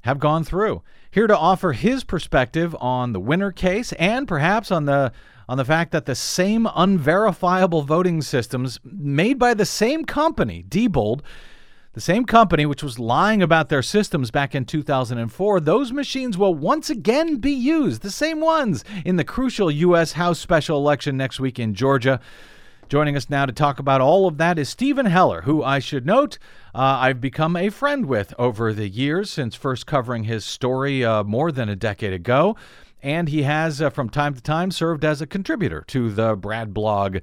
[0.00, 0.82] have gone through.
[1.10, 5.12] Here to offer his perspective on the Winner case and perhaps on the
[5.48, 11.22] on the fact that the same unverifiable voting systems made by the same company, Diebold,
[11.94, 16.54] the same company which was lying about their systems back in 2004, those machines will
[16.54, 20.12] once again be used, the same ones, in the crucial U.S.
[20.12, 22.20] House special election next week in Georgia.
[22.88, 26.06] Joining us now to talk about all of that is Stephen Heller, who I should
[26.06, 26.38] note
[26.74, 31.24] uh, I've become a friend with over the years since first covering his story uh,
[31.24, 32.56] more than a decade ago.
[33.02, 36.74] And he has, uh, from time to time, served as a contributor to the Brad
[36.74, 37.18] blog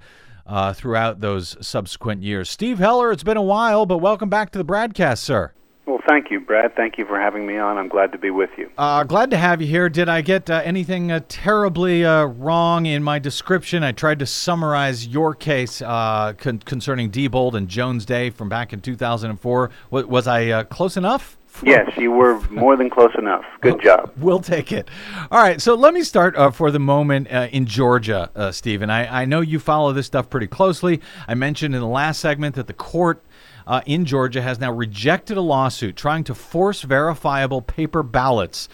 [0.45, 2.49] uh, throughout those subsequent years.
[2.49, 5.51] Steve Heller, it's been a while, but welcome back to the broadcast, sir.
[5.85, 6.75] Well, thank you, Brad.
[6.75, 7.77] Thank you for having me on.
[7.77, 8.71] I'm glad to be with you.
[8.75, 9.88] Uh, glad to have you here.
[9.88, 13.83] Did I get uh, anything uh, terribly uh, wrong in my description?
[13.83, 18.73] I tried to summarize your case uh, con- concerning Diebold and Jones Day from back
[18.73, 19.69] in 2004.
[19.91, 21.38] W- was I uh, close enough?
[21.63, 23.46] Yes, you were more than close enough.
[23.62, 24.12] Good job.
[24.18, 24.89] We'll take it.
[25.32, 28.89] All right, so let me start uh, for the moment uh, in Georgia, uh, Stephen.
[28.89, 31.02] I, I know you follow this stuff pretty closely.
[31.28, 33.24] I mentioned in the last segment that the court
[33.68, 38.70] uh, in Georgia has now rejected a lawsuit trying to force verifiable paper ballots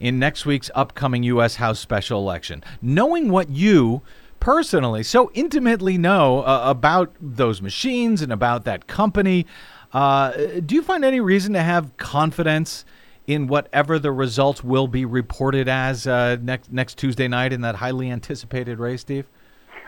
[0.00, 1.56] in next week's upcoming U.S.
[1.56, 2.62] House special election.
[2.82, 4.02] Knowing what you
[4.40, 9.46] personally so intimately know uh, about those machines and about that company,
[9.94, 10.32] uh,
[10.66, 12.84] do you find any reason to have confidence
[13.26, 17.76] in whatever the results will be reported as uh, next next Tuesday night in that
[17.76, 19.26] highly anticipated race, Steve?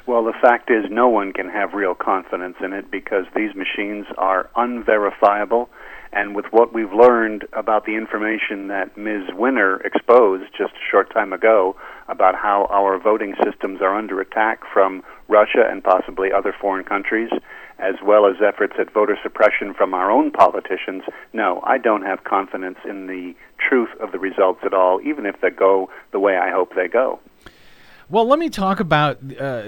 [0.07, 4.07] Well, the fact is, no one can have real confidence in it because these machines
[4.17, 5.69] are unverifiable.
[6.13, 9.35] And with what we've learned about the information that Ms.
[9.35, 11.77] Winner exposed just a short time ago
[12.09, 17.31] about how our voting systems are under attack from Russia and possibly other foreign countries,
[17.79, 22.25] as well as efforts at voter suppression from our own politicians, no, I don't have
[22.25, 26.37] confidence in the truth of the results at all, even if they go the way
[26.37, 27.21] I hope they go.
[28.09, 29.19] Well, let me talk about.
[29.37, 29.65] Uh,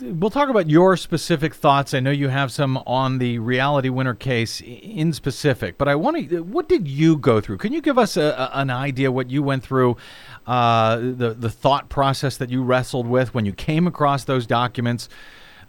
[0.00, 1.94] we'll talk about your specific thoughts.
[1.94, 6.28] I know you have some on the reality winner case in specific, but I want
[6.30, 6.42] to.
[6.42, 7.58] What did you go through?
[7.58, 9.96] Can you give us a, an idea what you went through,
[10.44, 15.08] uh, the the thought process that you wrestled with when you came across those documents?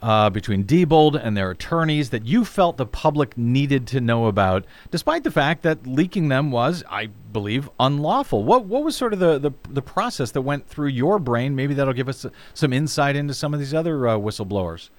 [0.02, 4.66] Uh, between Diebold and their attorneys that you felt the public needed to know about,
[4.92, 8.44] despite the fact that leaking them was, I believe, unlawful.
[8.44, 11.56] What what was sort of the, the, the process that went through your brain?
[11.56, 14.90] Maybe that'll give us some insight into some of these other uh, whistleblowers.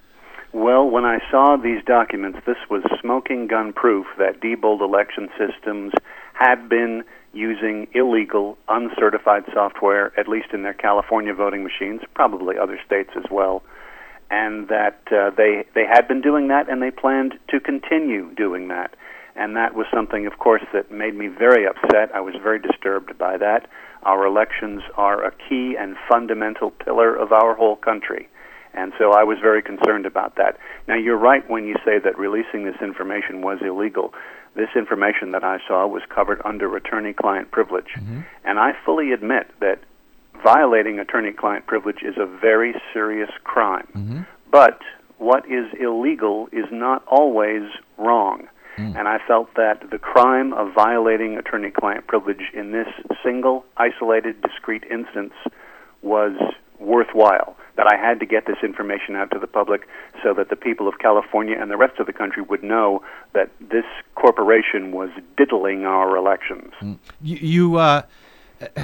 [0.52, 5.92] Well, when I saw these documents, this was smoking gun proof that Diebold election systems
[6.32, 12.80] had been using illegal, uncertified software, at least in their California voting machines, probably other
[12.84, 13.62] states as well
[14.30, 18.68] and that uh, they they had been doing that and they planned to continue doing
[18.68, 18.94] that.
[19.36, 22.10] And that was something, of course, that made me very upset.
[22.14, 23.68] I was very disturbed by that.
[24.02, 28.28] Our elections are a key and fundamental pillar of our whole country.
[28.74, 30.58] And so I was very concerned about that.
[30.86, 34.14] Now, you're right when you say that releasing this information was illegal.
[34.54, 37.92] This information that I saw was covered under attorney client privilege.
[37.96, 38.20] Mm-hmm.
[38.44, 39.80] And I fully admit that
[40.42, 43.88] violating attorney client privilege is a very serious crime.
[43.94, 44.20] Mm-hmm.
[44.50, 44.80] But
[45.18, 47.62] what is illegal is not always
[47.98, 48.48] wrong.
[48.78, 48.98] Mm.
[48.98, 52.88] And I felt that the crime of violating attorney client privilege in this
[53.22, 55.34] single, isolated, discrete instance
[56.02, 56.32] was
[56.78, 57.56] worthwhile.
[57.76, 59.86] That I had to get this information out to the public
[60.22, 63.50] so that the people of California and the rest of the country would know that
[63.60, 63.84] this
[64.14, 66.72] corporation was diddling our elections.
[66.80, 66.98] Mm.
[67.22, 68.02] You, you uh,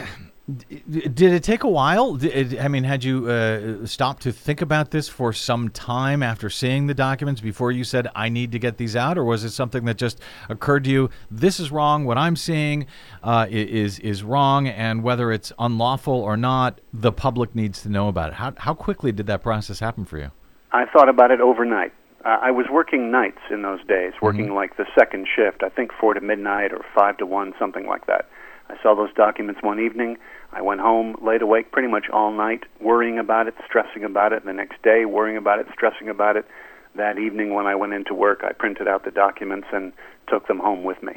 [0.46, 2.20] did it take a while?
[2.60, 6.86] I mean, had you uh, stopped to think about this for some time after seeing
[6.86, 9.18] the documents before you said, I need to get these out?
[9.18, 12.86] Or was it something that just occurred to you, this is wrong, what I'm seeing
[13.24, 18.06] uh, is, is wrong, and whether it's unlawful or not, the public needs to know
[18.06, 18.34] about it?
[18.34, 20.30] How, how quickly did that process happen for you?
[20.70, 21.92] I thought about it overnight.
[22.24, 24.54] Uh, I was working nights in those days, working mm-hmm.
[24.54, 28.06] like the second shift, I think 4 to midnight or 5 to 1, something like
[28.06, 28.28] that.
[28.68, 30.18] I saw those documents one evening.
[30.52, 34.44] I went home, laid awake pretty much all night, worrying about it, stressing about it.
[34.44, 36.46] The next day, worrying about it, stressing about it.
[36.94, 39.92] That evening, when I went into work, I printed out the documents and
[40.28, 41.14] took them home with me.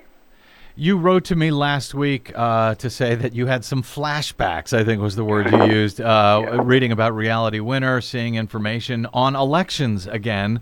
[0.76, 4.84] You wrote to me last week uh, to say that you had some flashbacks, I
[4.84, 6.62] think was the word you used, uh, yeah.
[6.64, 10.62] reading about Reality Winner, seeing information on elections again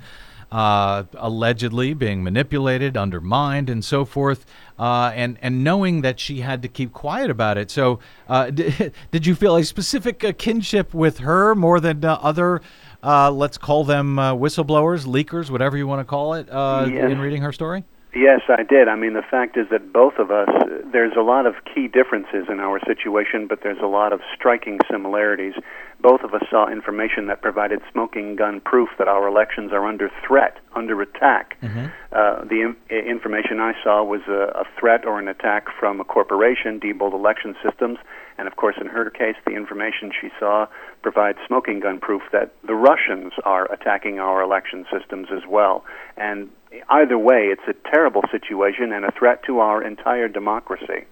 [0.52, 4.45] uh, allegedly being manipulated, undermined, and so forth,
[4.80, 7.70] uh, and and knowing that she had to keep quiet about it.
[7.70, 12.14] So, uh, did, did you feel a specific uh, kinship with her more than uh,
[12.22, 12.62] other?
[13.04, 17.12] Uh, let's call them whistleblowers, leakers, whatever you want to call it, yes.
[17.12, 17.84] in reading her story.
[18.16, 18.88] Yes, I did.
[18.88, 20.50] I mean, the fact is that both of us,
[20.91, 24.80] there's a lot of key differences in our situation, but there's a lot of striking
[24.89, 25.54] similarities.
[26.00, 30.12] Both of us saw information that provided smoking gun proof that our elections are under
[30.26, 31.58] threat, under attack.
[31.62, 31.86] Mm-hmm.
[32.12, 36.04] Uh, the Im- information I saw was a, a threat or an attack from a
[36.04, 37.98] corporation, Diebold Election Systems,
[38.38, 40.68] and of course, in her case, the information she saw
[41.02, 45.84] provides smoking gun proof that the Russians are attacking our election systems as well.
[46.16, 46.50] And
[46.89, 51.06] either way, it's a terrible situation and a threat to our entire democracy.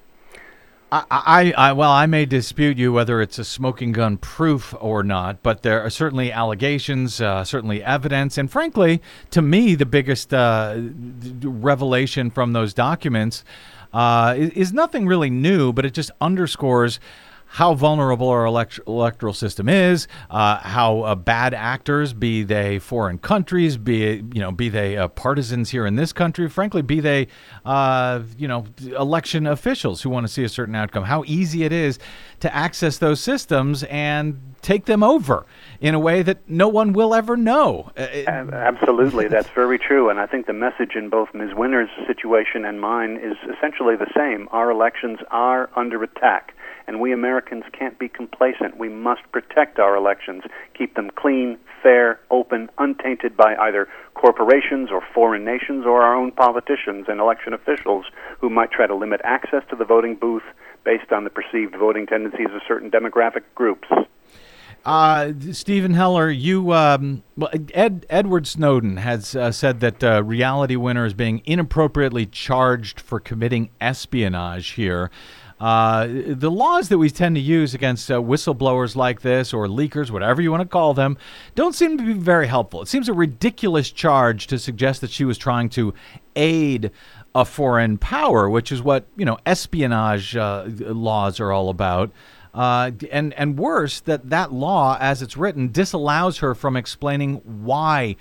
[0.96, 1.04] I,
[1.58, 5.44] I, I, well, I may dispute you whether it's a smoking gun proof or not,
[5.44, 10.78] but there are certainly allegations, uh, certainly evidence, and frankly, to me, the biggest uh,
[11.42, 13.44] revelation from those documents
[13.94, 17.02] uh, is nothing really new, but it just underscores
[17.56, 23.18] how vulnerable our elect- electoral system is, uh, how uh, bad actors, be they foreign
[23.18, 27.26] countries, be you know, be they uh, partisans here in this country, frankly, be they
[27.64, 28.66] uh, you know,
[29.00, 31.98] election officials who want to see a certain outcome, how easy it is
[32.42, 35.46] to access those systems and take them over
[35.80, 37.90] in a way that no one will ever know.
[37.96, 38.04] Uh,
[38.52, 40.10] absolutely, that's very true.
[40.10, 41.52] And I think the message in both Ms.
[41.56, 44.50] Winner's situation and mine is essentially the same.
[44.52, 46.54] Our elections are under attack
[46.88, 48.78] and we Americans can't be complacent.
[48.78, 50.44] We must protect our elections,
[50.78, 56.32] keep them clean, fair, open, untainted by either corporations or foreign nations or our own
[56.32, 58.06] politicians and election officials
[58.40, 60.44] who might try to limit access to the voting booth
[60.84, 63.88] based on the perceived voting tendencies of certain demographic groups.
[64.86, 67.24] Uh, Stephen Heller, you um,
[67.74, 73.20] Ed Edward Snowden has uh, said that uh, Reality Winner is being inappropriately charged for
[73.20, 75.10] committing espionage here.
[75.60, 80.12] Uh, the laws that we tend to use against uh, whistleblowers like this or leakers,
[80.12, 81.18] whatever you want to call them,
[81.56, 82.82] don't seem to be very helpful.
[82.82, 85.94] It seems a ridiculous charge to suggest that she was trying to
[86.36, 86.92] aid
[87.34, 92.12] a foreign power, which is what you know espionage uh, laws are all about.
[92.54, 98.16] Uh, and and worse, that that law, as it's written, disallows her from explaining why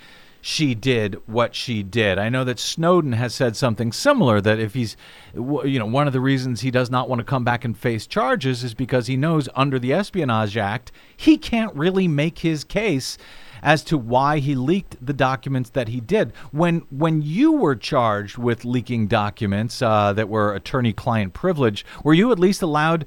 [0.47, 2.19] she did what she did.
[2.19, 4.95] I know that Snowden has said something similar that if he's,
[5.35, 8.07] you know, one of the reasons he does not want to come back and face
[8.07, 13.17] charges is because he knows under the Espionage Act he can't really make his case
[13.63, 16.35] as to why he leaked the documents that he did.
[16.53, 22.31] When when you were charged with leaking documents uh, that were attorney-client privilege, were you
[22.33, 23.07] at least allowed?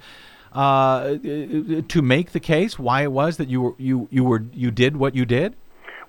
[0.54, 1.18] Uh,
[1.88, 4.98] to make the case why it was that you were you you were you did
[4.98, 5.56] what you did?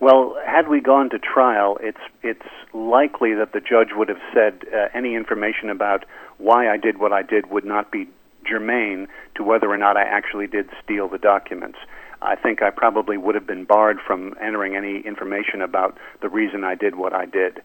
[0.00, 4.62] Well, had we gone to trial, it's it's likely that the judge would have said
[4.72, 6.04] uh, any information about
[6.38, 8.08] why I did what I did would not be
[8.46, 11.78] germane to whether or not I actually did steal the documents.
[12.22, 16.64] I think I probably would have been barred from entering any information about the reason
[16.64, 17.62] I did what I did.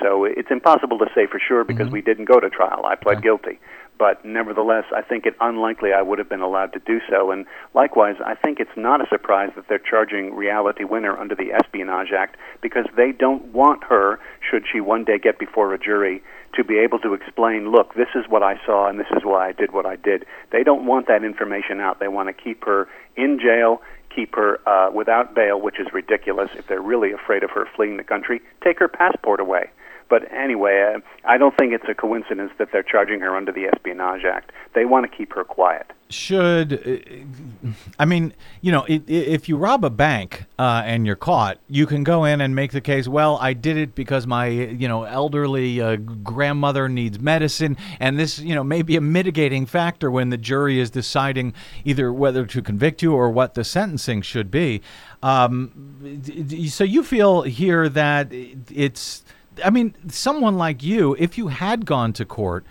[0.00, 1.94] So it's impossible to say for sure because Mm-hmm.
[1.94, 2.84] we didn't go to trial.
[2.86, 3.58] I pled guilty.
[3.98, 7.32] But nevertheless, I think it unlikely I would have been allowed to do so.
[7.32, 11.52] And likewise, I think it's not a surprise that they're charging Reality Winner under the
[11.52, 16.22] Espionage Act because they don't want her, should she one day get before a jury,
[16.54, 19.48] to be able to explain, look, this is what I saw and this is why
[19.48, 20.24] I did what I did.
[20.50, 21.98] They don't want that information out.
[21.98, 23.82] They want to keep her in jail,
[24.14, 27.96] keep her uh, without bail, which is ridiculous if they're really afraid of her fleeing
[27.96, 28.40] the country.
[28.62, 29.70] Take her passport away.
[30.08, 33.66] But anyway, uh, I don't think it's a coincidence that they're charging her under the
[33.66, 34.52] Espionage Act.
[34.74, 35.92] They want to keep her quiet.
[36.08, 41.58] should uh, I mean, you know, if you rob a bank uh, and you're caught,
[41.68, 43.06] you can go in and make the case.
[43.06, 48.38] Well, I did it because my you know elderly uh, grandmother needs medicine, and this
[48.38, 51.52] you know may be a mitigating factor when the jury is deciding
[51.84, 54.80] either whether to convict you or what the sentencing should be.
[55.22, 56.22] Um,
[56.68, 59.24] so you feel here that it's.
[59.64, 62.64] I mean, someone like you, if you had gone to court.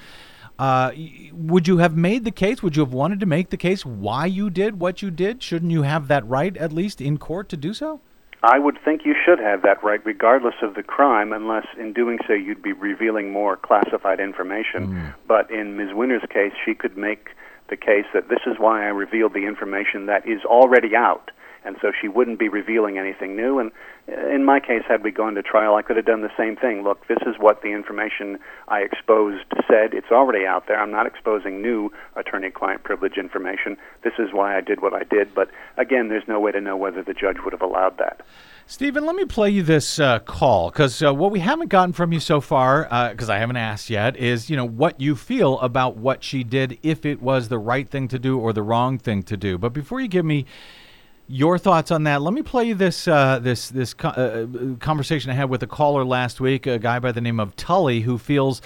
[0.60, 0.92] Uh,
[1.34, 2.64] would you have made the case?
[2.64, 5.44] Would you have wanted to make the case why you did what you did?
[5.44, 8.02] Shouldn't you have that right, at least in court, to do so?
[8.42, 12.20] I would think you should have that right, regardless of the crime, unless in doing
[12.28, 15.14] so you'd be revealing more classified information.
[15.28, 15.94] But in Ms.
[15.94, 17.30] Winner's case, she could make
[17.70, 21.32] the case that this is why I revealed the information that is already out.
[21.66, 23.60] And so she wouldn't be revealing anything new.
[23.60, 23.72] And
[24.08, 26.84] in my case, had we gone to trial, I could have done the same thing.
[26.84, 28.40] Look, this is what the information
[28.70, 29.94] I exposed said.
[29.94, 30.80] It's already out there.
[30.80, 33.76] I'm not exposing new attorney client privilege information.
[34.04, 35.36] This is why I did what I did.
[35.36, 38.22] But again, there's no way to know whether the judge would have allowed that.
[38.66, 42.14] Stephen, let me play you this uh, call because uh, what we haven't gotten from
[42.14, 45.98] you so far, because I haven't asked yet, is you know what you feel about
[45.98, 49.24] what she did, if it was the right thing to do or the wrong thing
[49.24, 49.58] to do.
[49.58, 50.46] But before you give me
[51.28, 55.30] your thoughts on that, let me play you this uh, this this co- uh, conversation
[55.32, 58.18] I had with a caller last week, a guy by the name of Tully, who
[58.18, 58.62] feels.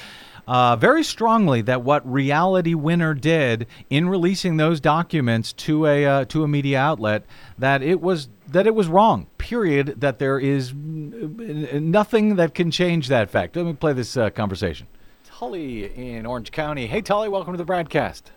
[0.48, 6.26] Uh, very strongly that what Reality Winner did in releasing those documents to a uh,
[6.26, 7.26] to a media outlet
[7.60, 9.28] that it was that it was wrong.
[9.38, 10.02] Period.
[10.02, 13.56] That there is nothing that can change that fact.
[13.56, 14.88] Let me play this uh, conversation.
[15.24, 16.88] Tully in Orange County.
[16.88, 18.32] Hey Tully, welcome to the broadcast.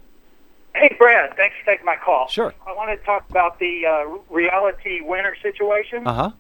[0.74, 1.36] Hey, Brad.
[1.36, 2.28] Thanks for taking my call.
[2.28, 2.52] Sure.
[2.66, 4.04] I wanted to talk about the uh,
[4.34, 6.06] reality winner situation.
[6.06, 6.30] Uh huh.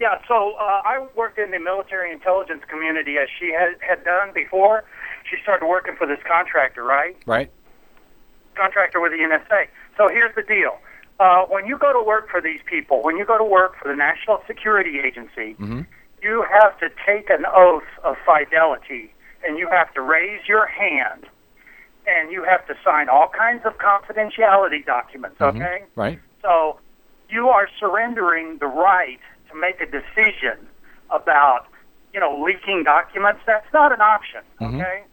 [0.00, 4.30] Yeah, so uh, I worked in the military intelligence community as she had, had done
[4.32, 4.84] before.
[5.28, 7.16] She started working for this contractor, right?
[7.26, 7.50] Right.
[8.54, 9.66] Contractor with the NSA.
[9.96, 10.78] So here's the deal.
[11.18, 13.88] Uh, when you go to work for these people, when you go to work for
[13.88, 15.56] the National Security Agency,
[16.22, 19.12] you have to take an oath of fidelity
[19.44, 21.26] and you have to raise your hand
[22.08, 25.84] and you have to sign all kinds of confidentiality documents, okay?
[25.94, 26.18] Right.
[26.42, 26.78] So
[27.28, 30.66] you are surrendering the right to make a decision
[31.10, 31.66] about,
[32.14, 33.40] you know, leaking documents.
[33.46, 35.04] That's not an option, okay?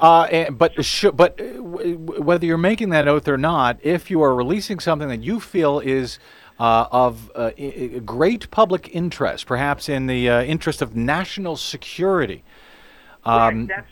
[0.00, 3.78] Uh, and, but sh- but uh, w- w- whether you're making that oath or not,
[3.82, 6.18] if you are releasing something that you feel is
[6.58, 12.42] uh, of uh, I- great public interest, perhaps in the uh, interest of national security,
[13.24, 13.90] um, Right, that's,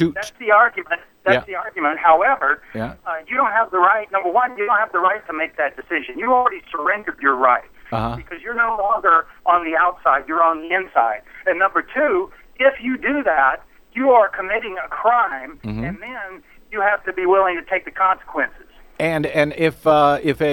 [0.00, 1.00] to that's the argument.
[1.24, 1.52] That's Yeah.
[1.52, 1.98] the argument.
[1.98, 2.94] However, Yeah.
[3.06, 5.56] uh, you don't have the right, number one, you don't have the right to make
[5.56, 6.18] that decision.
[6.18, 8.16] You already surrendered your right Uh-huh.
[8.16, 11.20] because you're no longer on the outside, you're on the inside.
[11.46, 13.56] And number two, if you do that,
[13.92, 15.84] you are committing a crime, Mm-hmm.
[15.84, 16.42] and then
[16.72, 18.66] you have to be willing to take the consequences.
[18.98, 20.44] and and if uh, if a,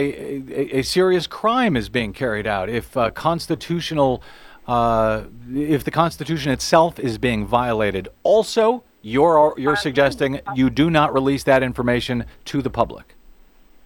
[0.63, 4.21] a a serious crime is being carried out, if uh, constitutional
[4.67, 5.23] uh,
[5.53, 11.43] if the Constitution itself is being violated, also you're you're suggesting you do not release
[11.43, 13.15] that information to the public.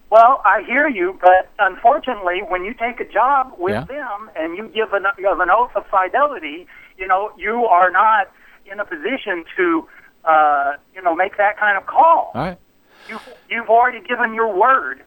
[0.10, 3.86] Well, I hear you, but unfortunately, when you take a job with Yeah.
[3.86, 7.90] them and you give an, you have an oath of fidelity, you know, you are
[7.90, 8.30] not
[8.70, 9.88] in a position to,
[10.26, 12.32] uh, you know, make that kind of call.
[12.36, 12.58] All right.
[13.08, 15.02] You've, you've already given your word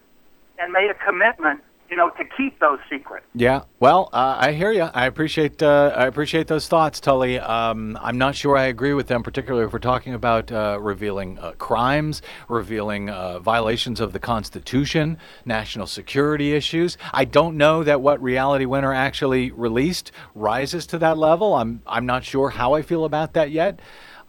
[0.59, 3.25] and made a commitment, you know, to keep those secret.
[3.35, 4.83] Yeah, well, uh, I hear you.
[4.83, 7.39] I appreciate uh, I appreciate those thoughts, Tully.
[7.39, 11.39] Um, I'm not sure I agree with them, particularly if we're talking about uh, revealing
[11.39, 16.97] uh, crimes, revealing uh, violations of the Constitution, national security issues.
[17.13, 21.55] I don't know that what Reality Winner actually released rises to that level.
[21.55, 23.81] I'm I'm not sure how I feel about that yet.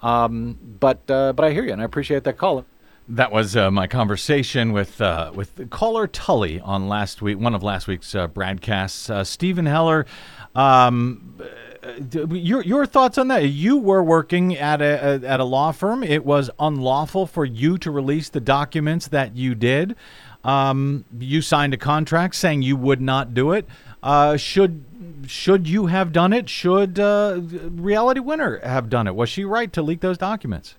[0.02, 2.66] Um, but uh, but I hear you, and I appreciate that call.
[3.08, 7.62] That was uh, my conversation with uh, with caller Tully on last week, one of
[7.62, 9.12] last week's uh, broadcasts.
[9.12, 10.08] Uh, Stephen Heller,
[10.56, 11.40] um,
[11.84, 13.44] uh, your your thoughts on that?
[13.44, 16.02] You were working at a, a, at a law firm.
[16.02, 19.96] It was unlawful for you to release the documents that you did.
[20.44, 23.68] Um, you signed a contract saying you would not do it.
[24.02, 24.84] Uh, should
[25.28, 26.50] should you have done it?
[26.50, 29.14] Should Reality Winner have done it?
[29.14, 30.74] Was she right to leak those documents?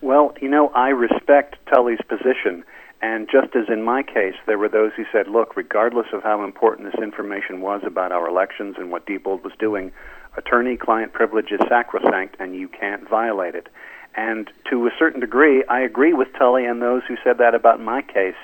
[0.00, 2.64] Well, you know, I respect Tully's position.
[3.00, 6.42] And just as in my case, there were those who said, look, regardless of how
[6.44, 9.92] important this information was about our elections and what Diebold was doing,
[10.36, 13.68] attorney client privilege is sacrosanct and you can't violate it.
[14.16, 17.80] And to a certain degree, I agree with Tully and those who said that about
[17.80, 18.34] my case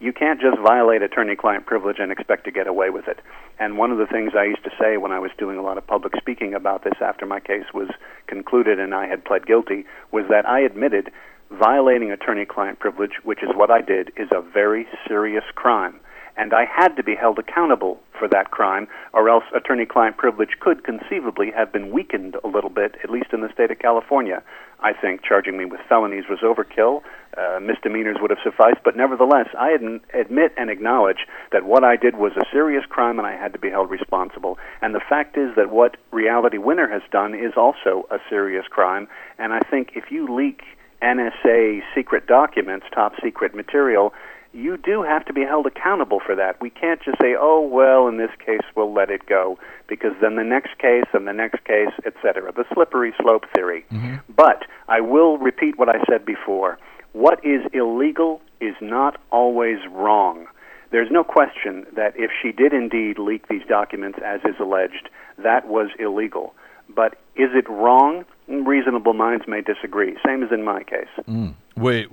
[0.00, 3.20] you can't just violate attorney client privilege and expect to get away with it.
[3.58, 5.78] And one of the things I used to say when I was doing a lot
[5.78, 7.88] of public speaking about this after my case was
[8.26, 11.10] concluded and I had pled guilty was that I admitted
[11.50, 15.98] violating attorney client privilege, which is what I did, is a very serious crime.
[16.38, 20.58] And I had to be held accountable for that crime, or else attorney client privilege
[20.60, 24.42] could conceivably have been weakened a little bit, at least in the state of California.
[24.80, 27.02] I think charging me with felonies was overkill.
[27.36, 32.16] Uh, misdemeanors would have sufficed, but nevertheless, I admit and acknowledge that what I did
[32.16, 34.58] was a serious crime and I had to be held responsible.
[34.80, 39.08] And the fact is that what Reality Winner has done is also a serious crime.
[39.38, 40.62] And I think if you leak
[41.02, 44.12] NSA secret documents, top secret material,
[44.52, 46.60] you do have to be held accountable for that.
[46.60, 50.36] We can't just say, "Oh, well, in this case we'll let it go," because then
[50.36, 52.52] the next case and the next case, etc.
[52.52, 53.84] The slippery slope theory.
[53.92, 54.16] Mm-hmm.
[54.34, 56.78] But I will repeat what I said before.
[57.12, 60.46] What is illegal is not always wrong.
[60.90, 65.68] There's no question that if she did indeed leak these documents as is alleged, that
[65.68, 66.54] was illegal.
[66.88, 68.24] But is it wrong?
[68.48, 70.16] Reasonable minds may disagree.
[70.24, 71.08] Same as in my case.
[71.28, 71.54] Mm.
[71.80, 72.08] Wait,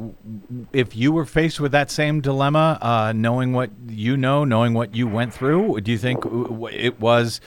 [0.73, 4.95] if you were faced with that same dilemma, uh, knowing what you know, knowing what
[4.95, 6.23] you went through, do you think
[6.71, 7.41] it was?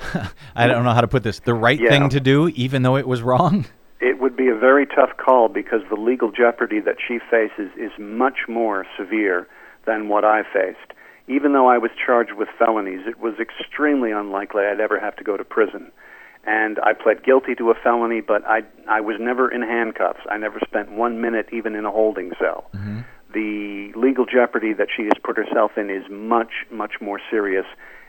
[0.54, 1.40] I don't know how to put this.
[1.40, 1.88] The right yeah.
[1.88, 3.66] thing to do, even though it was wrong.
[4.00, 7.92] It would be a very tough call because the legal jeopardy that she faces is
[7.98, 9.46] much more severe
[9.86, 10.92] than what I faced.
[11.28, 15.24] Even though I was charged with felonies, it was extremely unlikely I'd ever have to
[15.24, 15.92] go to prison
[16.44, 20.20] and I pled guilty to a felony, but I I was never in handcuffs.
[20.28, 22.64] I never spent one minute even in a holding cell.
[22.74, 23.00] Mm-hmm.
[23.32, 27.66] The legal jeopardy that she has put herself in is much much more serious,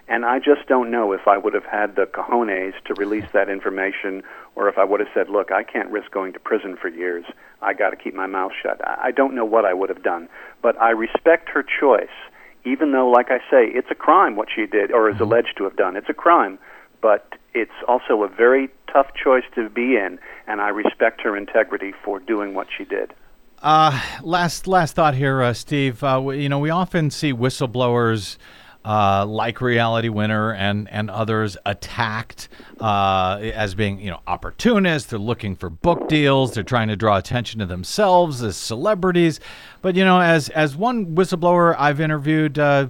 [0.07, 3.49] and I just don't know if I would have had the cojones to release that
[3.49, 4.23] information,
[4.55, 7.25] or if I would have said, "Look, I can't risk going to prison for years.
[7.61, 10.27] I got to keep my mouth shut." I don't know what I would have done,
[10.61, 12.17] but I respect her choice.
[12.65, 15.23] Even though, like I say, it's a crime what she did or is mm-hmm.
[15.23, 15.97] alleged to have done.
[15.97, 16.57] It's a crime,
[17.03, 21.91] but it's also a very tough choice to be in, and I respect her integrity
[22.03, 23.13] for doing what she did.
[23.61, 26.03] Uh, last last thought here, uh, Steve.
[26.03, 28.37] Uh, you know, we often see whistleblowers
[28.85, 35.09] uh, like Reality Winner and and others attacked uh, as being you know opportunists.
[35.09, 36.53] They're looking for book deals.
[36.53, 39.39] They're trying to draw attention to themselves as celebrities.
[39.81, 42.87] But you know, as as one whistleblower I've interviewed uh,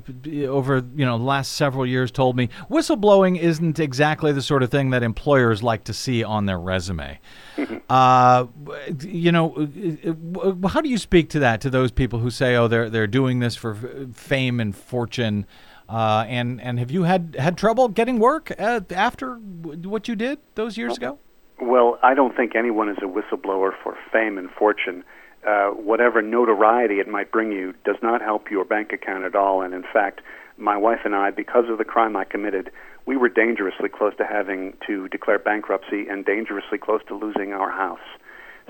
[0.48, 4.70] over you know the last several years told me, whistleblowing isn't exactly the sort of
[4.70, 7.20] thing that employers like to see on their resume.
[7.90, 8.48] Uh,
[9.02, 9.50] you know,
[10.68, 13.40] how do you speak to that to those people who say, "Oh, they're they're doing
[13.40, 13.76] this for
[14.14, 15.46] fame and fortune"?
[15.88, 20.40] Uh, and and have you had had trouble getting work uh, after what you did
[20.56, 21.20] those years ago?
[21.62, 25.04] Well, I don't think anyone is a whistleblower for fame and fortune.
[25.46, 29.62] Uh, whatever notoriety it might bring you does not help your bank account at all.
[29.62, 30.22] And in fact,
[30.58, 32.72] my wife and I, because of the crime I committed,
[33.06, 37.70] we were dangerously close to having to declare bankruptcy and dangerously close to losing our
[37.70, 38.00] house.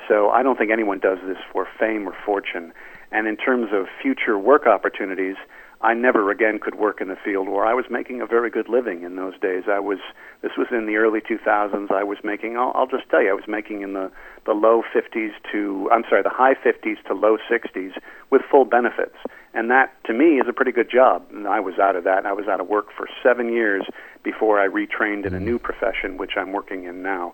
[0.07, 2.73] So I don't think anyone does this for fame or fortune.
[3.11, 5.35] And in terms of future work opportunities,
[5.83, 8.69] I never again could work in the field where I was making a very good
[8.69, 9.63] living in those days.
[9.69, 9.99] I was
[10.41, 11.91] this was in the early 2000s.
[11.91, 14.09] I was making I'll, I'll just tell you I was making in the
[14.45, 17.91] the low 50s to I'm sorry the high 50s to low 60s
[18.29, 19.17] with full benefits,
[19.53, 21.27] and that to me is a pretty good job.
[21.33, 22.25] And I was out of that.
[22.25, 23.83] I was out of work for seven years
[24.23, 27.33] before I retrained in a new profession, which I'm working in now.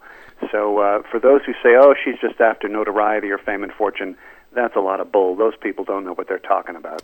[0.51, 4.17] So uh, for those who say, "Oh, she's just after notoriety or fame and fortune,"
[4.53, 5.35] that's a lot of bull.
[5.35, 7.03] Those people don't know what they're talking about.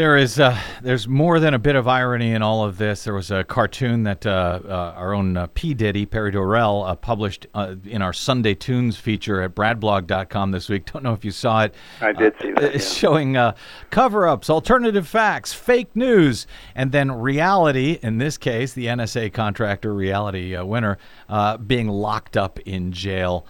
[0.00, 3.04] There is uh, there's more than a bit of irony in all of this.
[3.04, 6.94] There was a cartoon that uh, uh, our own uh, P Diddy Perry Dorrell uh,
[6.94, 10.90] published uh, in our Sunday Tunes feature at bradblog.com this week.
[10.90, 11.74] Don't know if you saw it.
[12.00, 12.74] I did see that.
[12.74, 12.98] It's yeah.
[12.98, 13.54] showing uh,
[13.90, 17.98] cover-ups, alternative facts, fake news, and then reality.
[18.00, 20.96] In this case, the NSA contractor, reality uh, winner,
[21.28, 23.44] uh, being locked up in jail.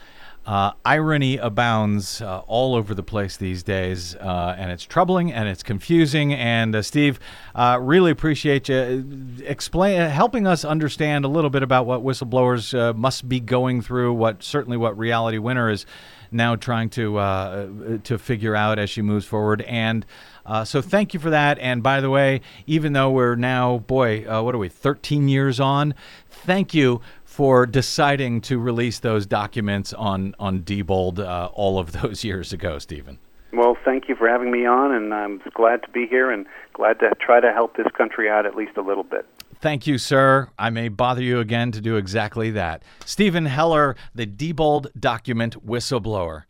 [0.51, 5.49] Uh, irony abounds uh, all over the place these days, uh, and it's troubling and
[5.49, 6.35] it's confusing.
[6.35, 7.21] And uh, Steve,
[7.55, 12.93] uh, really appreciate you explain helping us understand a little bit about what whistleblowers uh,
[12.95, 14.13] must be going through.
[14.15, 15.87] What certainly what Reality Winner is
[16.33, 17.69] now trying to uh,
[18.03, 19.63] to figure out as she moves forward.
[19.63, 20.05] And
[20.51, 21.61] uh, so, thank you for that.
[21.61, 25.61] And by the way, even though we're now, boy, uh, what are we, 13 years
[25.61, 25.95] on?
[26.29, 32.25] Thank you for deciding to release those documents on on Diebold uh, all of those
[32.25, 33.21] years ago, Stephen.
[33.53, 36.99] Well, thank you for having me on, and I'm glad to be here and glad
[36.99, 39.27] to try to help this country out at least a little bit.
[39.61, 40.49] Thank you, sir.
[40.59, 42.83] I may bother you again to do exactly that.
[43.05, 46.43] Stephen Heller, the Diebold document whistleblower.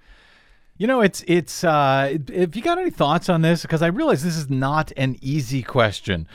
[0.81, 1.62] You know, it's it's.
[1.62, 5.18] Uh, if you got any thoughts on this, because I realize this is not an
[5.20, 6.26] easy question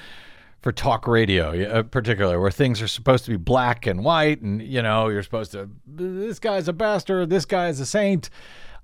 [0.61, 4.61] for talk radio, uh, particularly where things are supposed to be black and white, and
[4.61, 5.67] you know, you're supposed to.
[5.87, 7.31] This guy's a bastard.
[7.31, 8.29] This guy is a saint.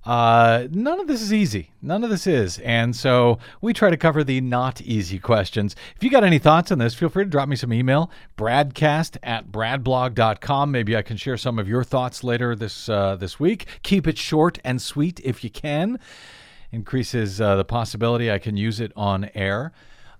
[0.04, 1.70] Uh, none of this is easy.
[1.80, 2.58] None of this is.
[2.58, 5.76] And so we try to cover the not easy questions.
[5.94, 9.16] If you got any thoughts on this, feel free to drop me some email, bradcast
[9.22, 10.70] at bradblog.com.
[10.70, 13.66] Maybe I can share some of your thoughts later this, uh, this week.
[13.82, 16.00] Keep it short and sweet if you can.
[16.72, 19.72] Increases uh, the possibility I can use it on air.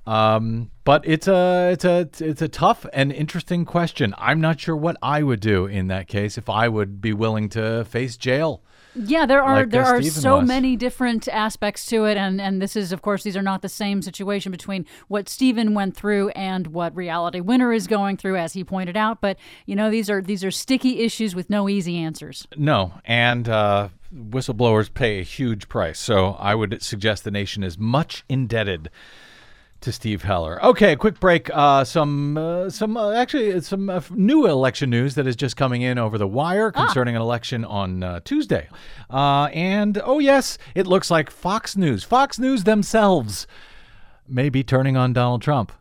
[0.07, 4.15] Um, but it's a it's a it's a tough and interesting question.
[4.19, 7.49] I'm not sure what I would do in that case if I would be willing
[7.51, 8.63] to face jail.
[8.95, 10.49] Yeah, there are Like, there are Stephen so was.
[10.49, 13.69] many different aspects to it, and and this is of course these are not the
[13.69, 18.53] same situation between what Stephen went through and what Reality Winner is going through, as
[18.53, 19.21] he pointed out.
[19.21, 22.47] But you know these are these are sticky issues with no easy answers.
[22.57, 25.99] No, and uh, whistleblowers pay a huge price.
[25.99, 28.91] So I would suggest the nation is much indebted
[29.83, 30.65] to Steve Heller.
[30.65, 31.51] Okay, a quick break.
[31.53, 35.83] Uh, some uh, some uh, actually some uh, new election news that is just coming
[35.83, 38.69] in over the wire concerning an election on uh, Tuesday.
[39.11, 43.47] Uh, and oh yes, it looks like Fox News, Fox News themselves,
[44.27, 45.73] may be turning on Donald Trump.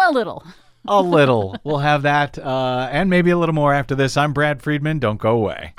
[0.00, 0.44] A little.
[0.88, 1.56] A little.
[1.62, 4.16] we'll have that uh, and maybe a little more after this.
[4.16, 4.98] I'm Brad Friedman.
[4.98, 5.74] Don't go away.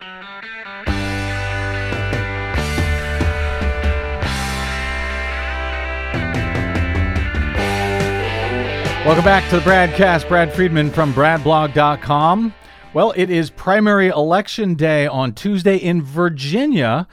[9.03, 10.27] Welcome back to the broadcast.
[10.27, 12.53] Brad Friedman from BradBlog.com.
[12.93, 17.07] Well, it is primary election day on Tuesday in Virginia,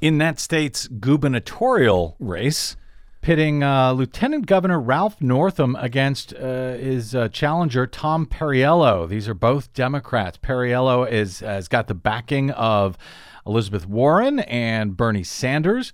[0.00, 2.74] in that state's gubernatorial race,
[3.20, 9.08] pitting uh, Lieutenant Governor Ralph Northam against uh, his uh, challenger Tom Perriello.
[9.08, 10.38] These are both Democrats.
[10.38, 12.98] Perriello is has got the backing of
[13.46, 15.92] Elizabeth Warren and Bernie Sanders.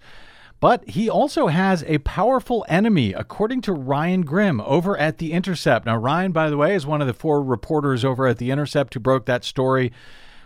[0.61, 5.85] But he also has a powerful enemy, according to Ryan Grim over at The Intercept.
[5.85, 8.95] Now, Ryan, by the way, is one of the four reporters over at The Intercept
[8.95, 9.93] who broke that story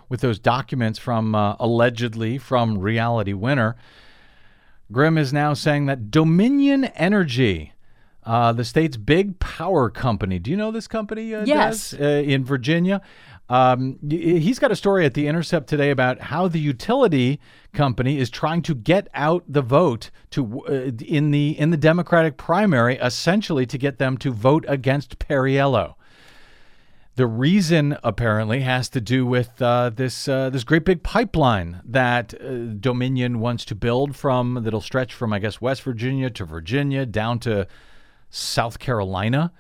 [0.09, 3.77] with those documents from uh, allegedly from Reality Winner.
[4.91, 7.75] Grim is now saying that Dominion Energy,
[8.25, 11.35] uh, the state's big power company, do you know this company?
[11.35, 11.91] Uh, Yes.
[11.91, 12.03] Des?
[12.03, 13.03] Uh, in Virginia.
[13.49, 17.41] Um, he's got a story at The Intercept today about how the utility
[17.73, 20.73] company is trying to get out the vote to uh,
[21.03, 25.95] in the in the Democratic primary, essentially to get them to vote against Perriello.
[27.15, 32.35] The reason apparently has to do with uh, this uh, this great big pipeline that
[32.35, 37.07] uh, Dominion wants to build from that'll stretch from I guess West Virginia to Virginia
[37.07, 37.67] down to
[38.31, 39.53] South Carolina.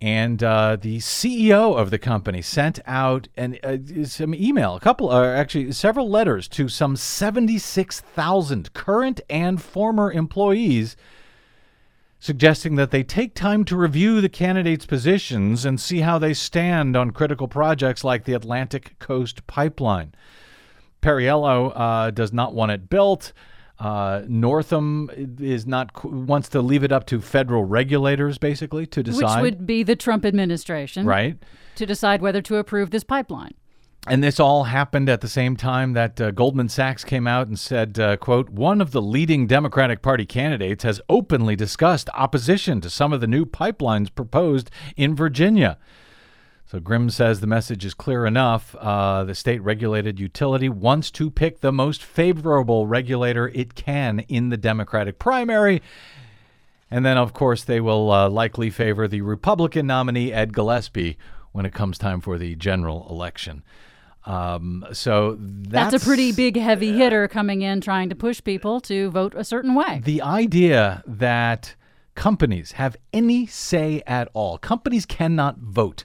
[0.00, 5.10] And uh, the CEO of the company sent out an, uh, some email, a couple,
[5.10, 10.96] uh, actually several letters to some 76,000 current and former employees
[12.20, 16.94] suggesting that they take time to review the candidates' positions and see how they stand
[16.94, 20.12] on critical projects like the Atlantic Coast Pipeline.
[21.00, 23.32] Perriello uh, does not want it built.
[23.80, 25.10] Uh, Northam
[25.40, 29.42] is not wants to leave it up to federal regulators, basically, to decide.
[29.42, 31.38] Which would be the Trump administration, right?
[31.76, 33.54] To decide whether to approve this pipeline.
[34.06, 37.58] And this all happened at the same time that uh, Goldman Sachs came out and
[37.58, 42.88] said, uh, quote, one of the leading Democratic Party candidates has openly discussed opposition to
[42.88, 45.78] some of the new pipelines proposed in Virginia.
[46.70, 48.76] So Grim says the message is clear enough.
[48.78, 54.50] Uh, the state regulated utility wants to pick the most favorable regulator it can in
[54.50, 55.82] the Democratic primary.
[56.88, 61.18] And then, of course, they will uh, likely favor the Republican nominee, Ed Gillespie,
[61.50, 63.64] when it comes time for the general election.
[64.24, 68.80] Um, so that's, that's, a pretty big heavy hitter coming in trying to push people
[68.82, 70.02] to vote a certain way.
[70.04, 71.74] The idea that
[72.14, 76.04] companies have any say at all, companies cannot vote.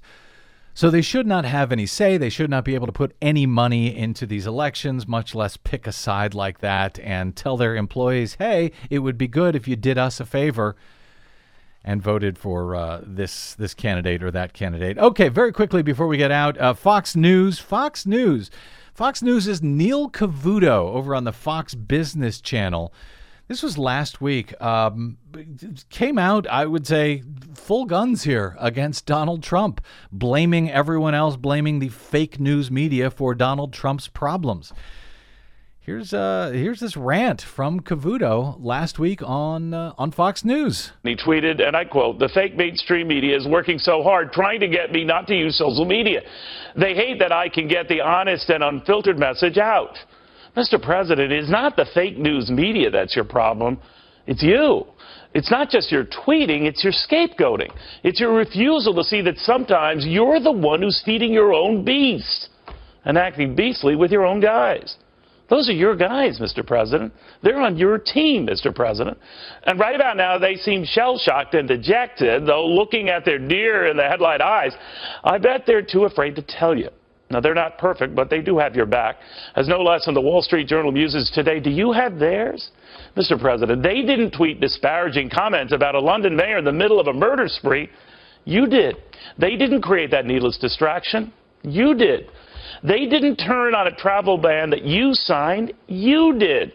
[0.76, 2.18] So they should not have any say.
[2.18, 5.88] They should not be able to put any money into these elections, much less pick
[5.88, 9.78] a side like that and tell their employees, hey, it would be good if you
[9.78, 10.76] did us a favor
[11.82, 14.98] and voted for uh, this this candidate or that candidate.
[14.98, 17.58] Okay, very quickly before we get out, uh, Fox News.
[17.58, 18.52] Fox News.
[18.94, 22.94] Fox News is Neil Cavuto over on the Fox Business Channel
[23.48, 24.60] this was last week.
[24.62, 25.18] Um,
[25.90, 27.24] came out, I would say,
[27.54, 29.82] full guns here against Donald Trump,
[30.12, 34.74] blaming everyone else, blaming the fake news media for Donald Trump's problems.
[35.80, 40.92] Here's uh here's this rant from Cavuto last week on uh, on Fox News.
[41.04, 44.68] He tweeted, and I quote: "The fake mainstream media is working so hard trying to
[44.68, 46.22] get me not to use social media.
[46.76, 49.96] They hate that I can get the honest and unfiltered message out."
[50.56, 50.82] Mr.
[50.82, 53.80] President, it's not the fake news media that's your problem.
[54.26, 54.86] It's you.
[55.34, 57.72] It's not just your tweeting, it's your scapegoating.
[58.04, 62.50] It's your refusal to see that sometimes you're the one who's feeding your own beast
[63.04, 64.96] and acting beastly with your own guys.
[65.50, 66.66] Those are your guys, Mr.
[66.66, 67.14] President.
[67.44, 68.74] They're on your team, Mr.
[68.74, 69.18] President.
[69.64, 73.88] And right about now, they seem shell shocked and dejected, though looking at their deer
[73.88, 74.74] in the headlight eyes,
[75.24, 76.90] I bet they're too afraid to tell you.
[77.32, 79.18] Now, they're not perfect, but they do have your back.
[79.56, 82.70] As no less than the Wall Street Journal muses today, do you have theirs?
[83.18, 83.40] Mr.
[83.40, 87.14] President, they didn't tweet disparaging comments about a London mayor in the middle of a
[87.14, 87.90] murder spree.
[88.44, 88.98] You did.
[89.40, 91.34] They didn't create that needless distraction.
[91.64, 92.30] You did.
[92.84, 95.74] They didn't turn on a travel ban that you signed.
[95.88, 96.74] You did.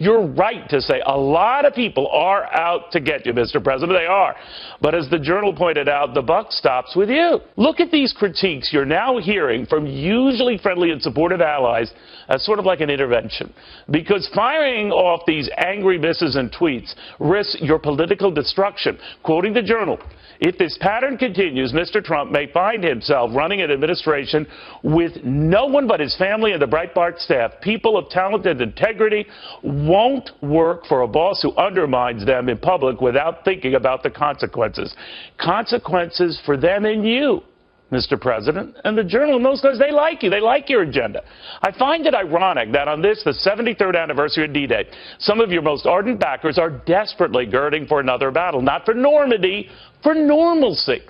[0.00, 3.62] You're right to say a lot of people are out to get you, Mr.
[3.62, 3.98] President.
[3.98, 4.34] They are.
[4.80, 7.40] But as the journal pointed out, the buck stops with you.
[7.56, 11.92] Look at these critiques you're now hearing from usually friendly and supportive allies
[12.30, 13.52] as sort of like an intervention.
[13.90, 18.98] Because firing off these angry misses and tweets risks your political destruction.
[19.22, 19.98] Quoting the journal,
[20.40, 22.02] if this pattern continues, Mr.
[22.02, 24.46] Trump may find himself running an administration
[24.82, 29.26] with no one but his family and the Breitbart staff, people of talent and integrity,
[29.62, 34.94] won't work for a boss who undermines them in public without thinking about the consequences.
[35.38, 37.42] Consequences for them and you.
[37.90, 38.20] Mr.
[38.20, 40.30] President, and the Journal knows because they like you.
[40.30, 41.22] They like your agenda.
[41.60, 44.88] I find it ironic that on this, the 73rd anniversary of D-Day,
[45.18, 49.68] some of your most ardent backers are desperately girding for another battle, not for Normandy,
[50.04, 51.00] for normalcy.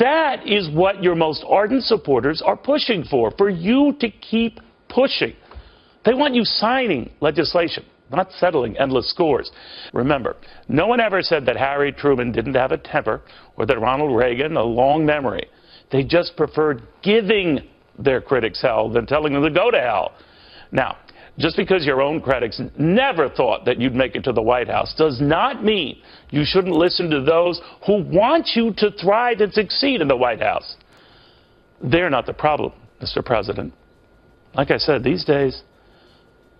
[0.00, 4.58] That is what your most ardent supporters are pushing for, for you to keep
[4.88, 5.34] pushing.
[6.04, 9.50] They want you signing legislation not settling endless scores.
[9.92, 10.36] Remember,
[10.68, 13.22] no one ever said that Harry Truman didn't have a temper
[13.56, 15.48] or that Ronald Reagan a long memory.
[15.94, 17.60] They just preferred giving
[17.96, 20.10] their critics hell than telling them to go to hell.
[20.72, 20.96] Now,
[21.38, 24.92] just because your own critics never thought that you'd make it to the White House
[24.98, 30.00] does not mean you shouldn't listen to those who want you to thrive and succeed
[30.00, 30.74] in the White House.
[31.80, 33.24] They're not the problem, Mr.
[33.24, 33.72] President.
[34.52, 35.62] Like I said, these days,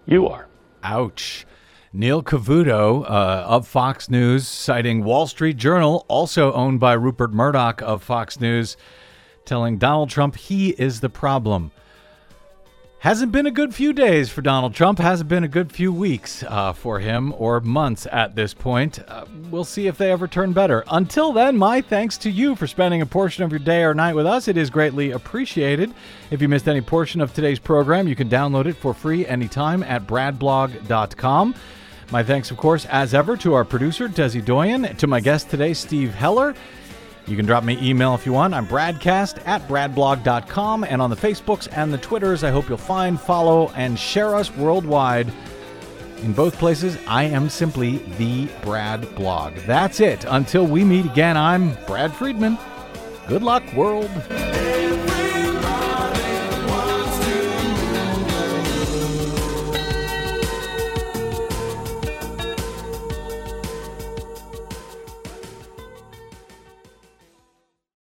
[0.06, 0.46] you are.
[0.84, 1.44] Ouch.
[1.92, 3.06] Neil Cavuto uh,
[3.48, 8.76] of Fox News, citing Wall Street Journal, also owned by Rupert Murdoch of Fox News
[9.44, 11.70] telling Donald Trump he is the problem.
[13.04, 16.42] Hasn't been a good few days for Donald Trump, hasn't been a good few weeks
[16.48, 18.98] uh, for him, or months at this point.
[19.06, 20.84] Uh, we'll see if they ever turn better.
[20.90, 24.14] Until then, my thanks to you for spending a portion of your day or night
[24.14, 24.48] with us.
[24.48, 25.92] It is greatly appreciated.
[26.30, 29.82] If you missed any portion of today's program, you can download it for free anytime
[29.82, 31.54] at bradblog.com.
[32.10, 35.74] My thanks, of course, as ever, to our producer, Desi Doyen, to my guest today,
[35.74, 36.54] Steve Heller.
[37.26, 38.52] You can drop me email if you want.
[38.52, 42.44] I'm bradcast at bradblog.com and on the Facebooks and the Twitters.
[42.44, 45.32] I hope you'll find, follow, and share us worldwide.
[46.22, 49.54] In both places, I am simply the Brad Blog.
[49.66, 50.24] That's it.
[50.28, 52.58] Until we meet again, I'm Brad Friedman.
[53.26, 54.10] Good luck, world.